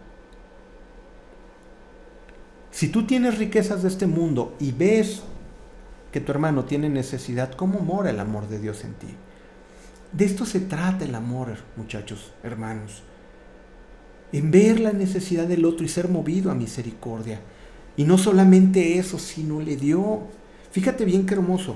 [2.73, 5.21] Si tú tienes riquezas de este mundo y ves
[6.11, 9.07] que tu hermano tiene necesidad, ¿cómo mora el amor de Dios en ti?
[10.11, 13.03] De esto se trata el amor, muchachos, hermanos.
[14.31, 17.41] En ver la necesidad del otro y ser movido a misericordia.
[17.95, 20.21] Y no solamente eso, sino le dio.
[20.71, 21.75] Fíjate bien qué hermoso.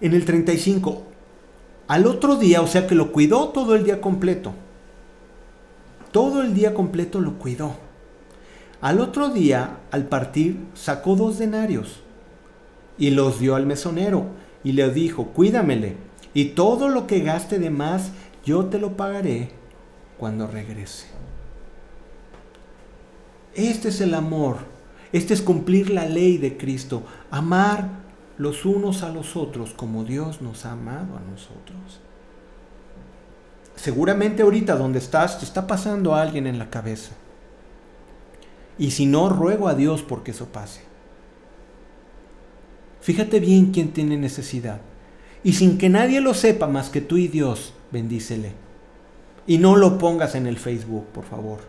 [0.00, 1.02] En el 35,
[1.88, 4.54] al otro día, o sea que lo cuidó todo el día completo
[6.16, 7.76] todo el día completo lo cuidó.
[8.80, 12.00] Al otro día, al partir, sacó dos denarios
[12.98, 14.26] y los dio al mesonero
[14.62, 15.96] y le dijo, cuídamele,
[16.34, 18.10] y todo lo que gaste de más,
[18.44, 19.50] yo te lo pagaré
[20.18, 21.06] cuando regrese.
[23.54, 24.58] Este es el amor,
[25.12, 27.88] este es cumplir la ley de Cristo, amar
[28.36, 32.00] los unos a los otros como Dios nos ha amado a nosotros
[33.76, 37.12] seguramente ahorita donde estás te está pasando a alguien en la cabeza.
[38.78, 40.82] Y si no, ruego a Dios porque eso pase.
[43.00, 44.80] Fíjate bien quién tiene necesidad.
[45.44, 48.52] Y sin que nadie lo sepa más que tú y Dios, bendícele.
[49.46, 51.60] Y no lo pongas en el Facebook, por favor.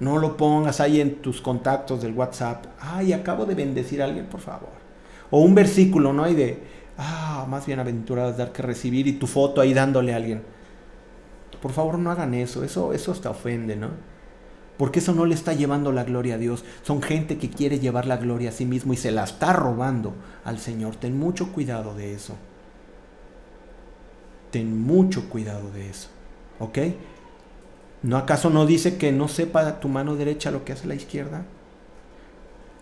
[0.00, 2.66] No lo pongas ahí en tus contactos del WhatsApp.
[2.78, 4.82] Ay, acabo de bendecir a alguien, por favor.
[5.30, 6.24] O un versículo, ¿no?
[6.24, 6.62] hay de,
[6.98, 10.42] ah, más bienaventurado dar que recibir y tu foto ahí dándole a alguien.
[11.62, 12.64] Por favor, no hagan eso.
[12.64, 14.11] Eso, eso hasta ofende, ¿no?
[14.82, 16.64] Porque eso no le está llevando la gloria a Dios.
[16.82, 20.12] Son gente que quiere llevar la gloria a sí mismo y se la está robando
[20.44, 20.96] al Señor.
[20.96, 22.34] Ten mucho cuidado de eso.
[24.50, 26.08] Ten mucho cuidado de eso.
[26.58, 26.78] ¿Ok?
[28.02, 31.44] ¿No acaso no dice que no sepa tu mano derecha lo que hace la izquierda?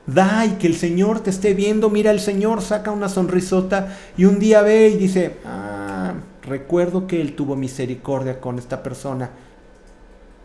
[0.07, 1.91] Da y que el Señor te esté viendo.
[1.91, 7.21] Mira, el Señor saca una sonrisota y un día ve y dice, ah, recuerdo que
[7.21, 9.29] Él tuvo misericordia con esta persona.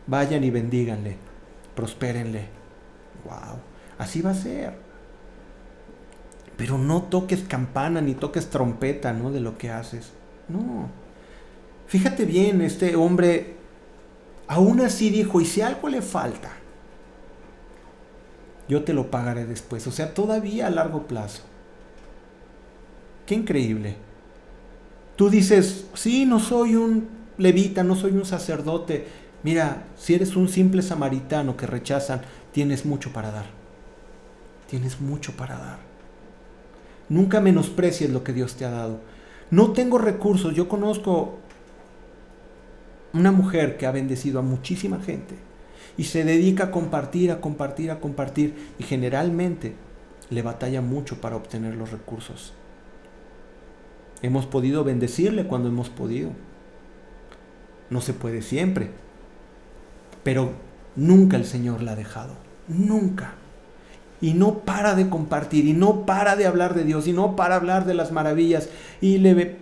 [0.06, 1.16] Vayan y bendíganle,
[1.76, 2.48] prospérenle.
[3.26, 3.60] Wow,
[3.98, 4.78] así va a ser.
[6.58, 9.32] Pero no toques campana ni toques trompeta, ¿no?
[9.32, 10.12] De lo que haces.
[10.48, 10.90] No.
[11.88, 13.56] Fíjate bien, este hombre
[14.48, 16.52] aún así dijo, y si algo le falta,
[18.68, 19.86] yo te lo pagaré después.
[19.88, 21.44] O sea, todavía a largo plazo.
[23.26, 23.96] Qué increíble.
[25.16, 27.08] Tú dices, sí, no soy un
[27.38, 29.08] levita, no soy un sacerdote.
[29.46, 32.22] Mira, si eres un simple samaritano que rechazan,
[32.52, 33.46] tienes mucho para dar.
[34.68, 35.78] Tienes mucho para dar.
[37.10, 39.02] Nunca menosprecies lo que Dios te ha dado.
[39.52, 40.56] No tengo recursos.
[40.56, 41.38] Yo conozco
[43.14, 45.36] una mujer que ha bendecido a muchísima gente
[45.96, 49.76] y se dedica a compartir, a compartir, a compartir y generalmente
[50.32, 52.56] le batalla mucho para obtener los recursos.
[54.24, 56.32] Hemos podido bendecirle cuando hemos podido.
[57.91, 59.05] No se puede siempre,
[60.26, 60.54] pero
[60.96, 62.34] nunca el Señor la ha dejado,
[62.68, 63.36] nunca.
[64.20, 67.56] Y no para de compartir, y no para de hablar de Dios, y no para
[67.56, 68.68] hablar de las maravillas,
[69.02, 69.58] y le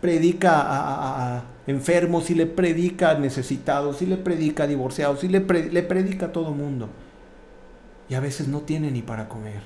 [0.00, 5.40] predica a, enfermos, y le predica a necesitados, y le predica a divorciados, y le,
[5.40, 6.88] predica a todo mundo.
[8.08, 9.62] Y a veces no tiene ni para comer.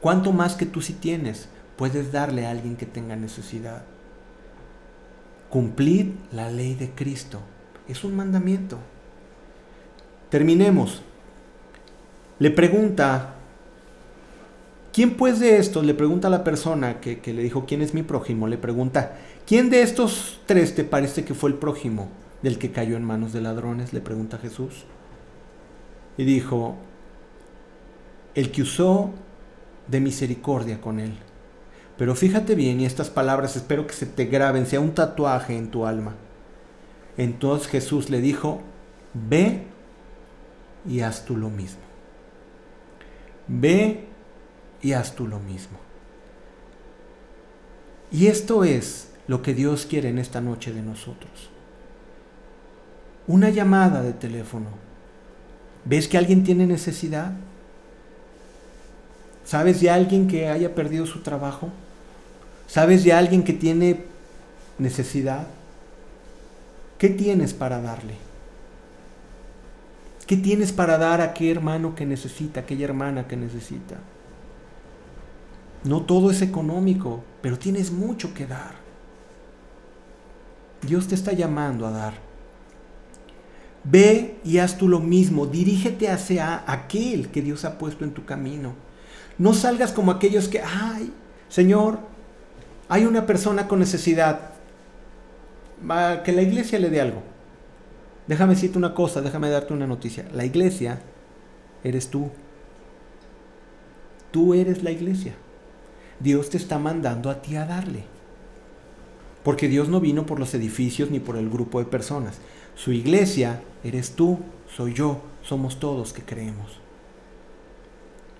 [0.00, 3.82] ¿Cuánto más que tú sí tienes puedes darle a alguien que tenga necesidad?
[5.50, 7.40] Cumplir la ley de Cristo.
[7.88, 8.78] Es un mandamiento.
[10.30, 11.02] Terminemos.
[12.38, 13.36] Le pregunta
[14.96, 18.02] ¿Quién pues de estos, le pregunta a la persona que, le dijo, ¿quién es mi
[18.02, 18.48] prójimo?
[18.48, 22.08] Le pregunta, ¿quién de estos tres te parece que fue el prójimo
[22.40, 23.92] del que cayó en manos de ladrones?
[23.92, 24.86] Le pregunta Jesús.
[26.16, 26.76] Y dijo,
[28.34, 29.10] el que usó
[29.86, 31.12] de misericordia con él.
[31.98, 35.70] Pero fíjate bien, y estas palabras espero que se te graben, sea un tatuaje en
[35.70, 36.14] tu alma.
[37.16, 38.60] Entonces Jesús le dijo,
[39.14, 39.66] ve
[40.88, 41.80] y haz tú lo mismo.
[43.48, 44.04] Ve
[44.82, 45.78] y haz tú lo mismo.
[48.10, 51.50] Y esto es lo que Dios quiere en esta noche de nosotros.
[53.26, 54.66] Una llamada de teléfono.
[55.84, 57.32] ¿Ves que alguien tiene necesidad?
[59.44, 61.70] ¿Sabes de alguien que haya perdido su trabajo?
[62.66, 64.04] ¿Sabes de alguien que tiene
[64.78, 65.46] necesidad?
[66.98, 68.14] ¿Qué tienes para darle?
[70.26, 73.96] ¿Qué tienes para dar a aquel hermano que necesita, aquella hermana que necesita?
[75.84, 78.74] No todo es económico, pero tienes mucho que dar.
[80.82, 82.14] Dios te está llamando a dar.
[83.84, 88.24] Ve y haz tú lo mismo, dirígete hacia aquel que Dios ha puesto en tu
[88.24, 88.74] camino.
[89.38, 91.12] No salgas como aquellos que, ay,
[91.48, 92.00] Señor,
[92.88, 94.55] hay una persona con necesidad,
[96.24, 97.22] que la iglesia le dé algo.
[98.26, 100.26] Déjame decirte una cosa, déjame darte una noticia.
[100.32, 101.00] La iglesia
[101.84, 102.30] eres tú.
[104.30, 105.34] Tú eres la iglesia.
[106.18, 108.04] Dios te está mandando a ti a darle.
[109.44, 112.38] Porque Dios no vino por los edificios ni por el grupo de personas.
[112.74, 114.40] Su iglesia eres tú,
[114.74, 116.80] soy yo, somos todos que creemos.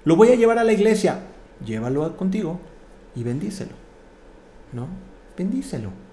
[0.05, 1.21] Lo voy a llevar a la iglesia.
[1.65, 2.61] Llévalo contigo
[3.15, 3.73] y bendícelo.
[4.73, 4.89] ¿No?
[5.37, 6.06] Bendícelo.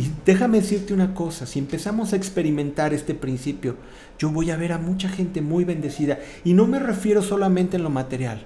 [0.00, 3.76] Y déjame decirte una cosa, si empezamos a experimentar este principio,
[4.18, 6.18] yo voy a ver a mucha gente muy bendecida.
[6.42, 8.44] Y no me refiero solamente en lo material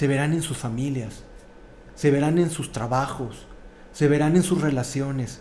[0.00, 1.24] se verán en sus familias,
[1.94, 3.46] se verán en sus trabajos,
[3.92, 5.40] se verán en sus relaciones.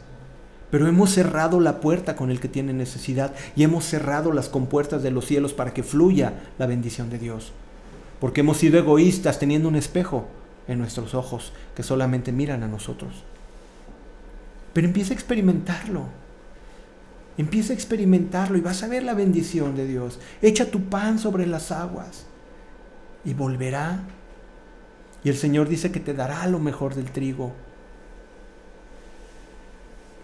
[0.70, 5.02] Pero hemos cerrado la puerta con el que tiene necesidad y hemos cerrado las compuertas
[5.02, 7.54] de los cielos para que fluya la bendición de Dios.
[8.20, 10.28] Porque hemos sido egoístas teniendo un espejo
[10.68, 13.24] en nuestros ojos que solamente miran a nosotros.
[14.74, 16.05] Pero empieza a experimentarlo.
[17.38, 20.20] Empieza a experimentarlo y vas a ver la bendición de Dios.
[20.41, 22.26] Echa tu pan sobre las aguas
[23.24, 24.03] y volverá
[25.24, 27.51] y el Señor dice que te dará lo mejor del trigo,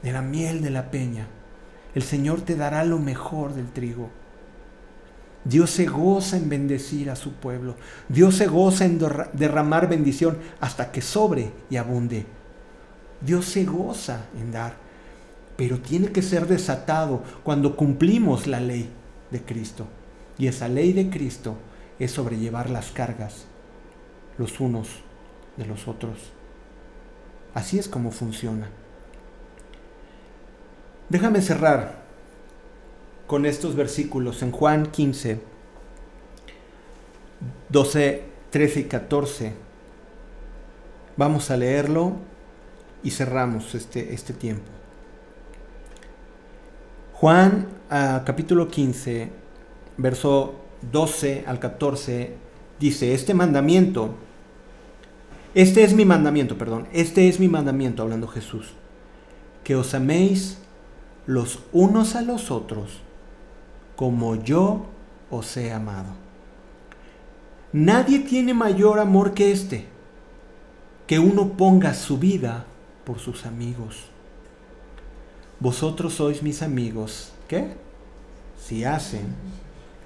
[0.01, 1.27] de la miel de la peña.
[1.93, 4.09] El Señor te dará lo mejor del trigo.
[5.43, 7.75] Dios se goza en bendecir a su pueblo.
[8.09, 8.99] Dios se goza en
[9.33, 12.25] derramar bendición hasta que sobre y abunde.
[13.22, 14.76] Dios se goza en dar,
[15.57, 18.89] pero tiene que ser desatado cuando cumplimos la ley
[19.32, 19.88] de Cristo.
[20.38, 21.55] Y esa ley de Cristo
[21.97, 23.45] es sobrellevar las cargas
[24.38, 24.89] los unos
[25.57, 26.32] de los otros.
[27.53, 28.70] Así es como funciona.
[31.09, 32.03] Déjame cerrar
[33.28, 35.39] con estos versículos en Juan 15,
[37.70, 39.53] 12, 13 y 14.
[41.18, 42.13] Vamos a leerlo
[43.06, 44.66] y cerramos este, este tiempo.
[47.14, 49.30] Juan ah, capítulo 15,
[49.97, 50.56] verso
[50.91, 52.36] 12 al 14,
[52.80, 54.16] dice, este mandamiento
[55.53, 56.88] Este es mi mandamiento, perdón.
[56.91, 58.74] Este es mi mandamiento, hablando Jesús.
[59.64, 60.58] Que os améis
[61.26, 63.01] los unos a los otros
[63.95, 64.88] como yo
[65.32, 66.10] os he amado.
[67.72, 69.86] Nadie tiene mayor amor que este,
[71.08, 72.66] que uno ponga su vida
[73.06, 74.06] por sus amigos.
[75.60, 77.76] Vosotros sois mis amigos, ¿qué?
[78.62, 79.36] Si hacen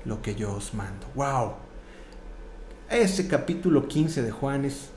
[0.05, 1.07] lo que yo os mando.
[1.15, 1.53] ¡Wow!
[2.89, 4.89] Este capítulo 15 de Juan es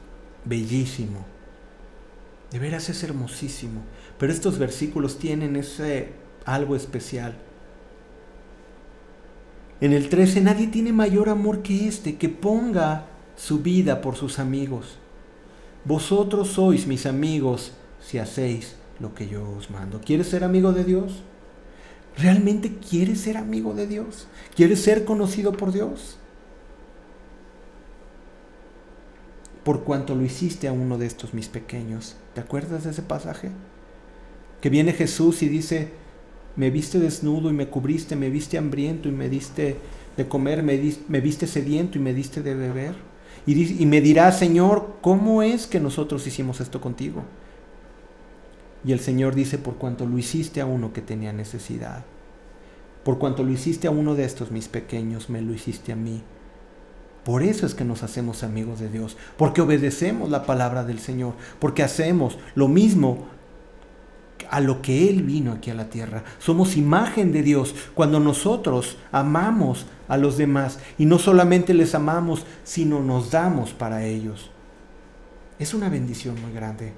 [0.44, 1.24] bellísimo.
[2.50, 3.82] De veras es hermosísimo.
[4.18, 6.12] Pero estos versículos tienen ese
[6.44, 7.34] algo especial.
[9.80, 14.38] En el 13, nadie tiene mayor amor que este, que ponga su vida por sus
[14.38, 14.98] amigos.
[15.84, 17.72] Vosotros sois mis amigos
[18.04, 20.00] si hacéis lo que yo os mando.
[20.00, 21.22] ¿Quieres ser amigo de Dios?
[22.18, 24.28] ¿Realmente quieres ser amigo de Dios?
[24.54, 26.18] ¿Quieres ser conocido por Dios?
[29.64, 32.16] Por cuanto lo hiciste a uno de estos mis pequeños.
[32.34, 33.50] ¿Te acuerdas de ese pasaje?
[34.60, 35.90] Que viene Jesús y dice,
[36.56, 39.76] me viste desnudo y me cubriste, me viste hambriento y me diste
[40.16, 40.76] de comer, me,
[41.20, 42.94] viste sediento y me diste de beber.
[43.46, 47.24] Y, y me dirá, Señor, ¿cómo es que nosotros hicimos esto contigo?
[48.84, 52.04] Y el Señor dice, por cuanto lo hiciste a uno que tenía necesidad,
[53.04, 56.22] por cuanto lo hiciste a uno de estos mis pequeños, me lo hiciste a mí.
[57.24, 61.34] Por eso es que nos hacemos amigos de Dios, porque obedecemos la palabra del Señor,
[61.60, 63.26] porque hacemos lo mismo
[64.50, 66.24] a lo que Él vino aquí a la tierra.
[66.38, 72.44] Somos imagen de Dios cuando nosotros amamos a los demás y no solamente les amamos,
[72.64, 74.50] sino nos damos para ellos.
[75.58, 76.92] Es una bendición muy grande.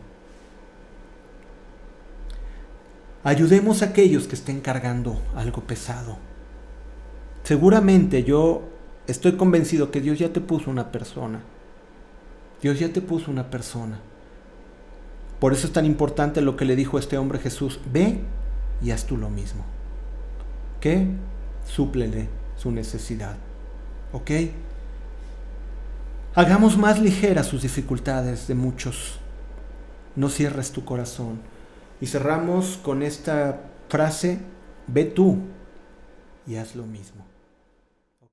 [3.25, 6.19] Ayudemos a aquellos que estén cargando algo pesado.
[7.43, 8.63] Seguramente yo
[9.07, 11.43] estoy convencido que Dios ya te puso una persona.
[12.63, 14.01] Dios ya te puso una persona
[15.45, 18.21] por eso es tan importante lo que le dijo este hombre Jesús, ve
[18.83, 19.63] y haz tú lo mismo.
[20.81, 21.07] ¿Qué?
[21.67, 23.37] Súplele su necesidad.
[24.15, 24.31] ¿Ok?
[26.35, 29.19] Hagamos más ligeras sus dificultades de muchos.
[30.17, 31.41] No cierres tu corazón.
[32.01, 34.41] Y cerramos con esta frase,
[34.87, 35.39] ve tú
[36.47, 37.25] y haz lo mismo.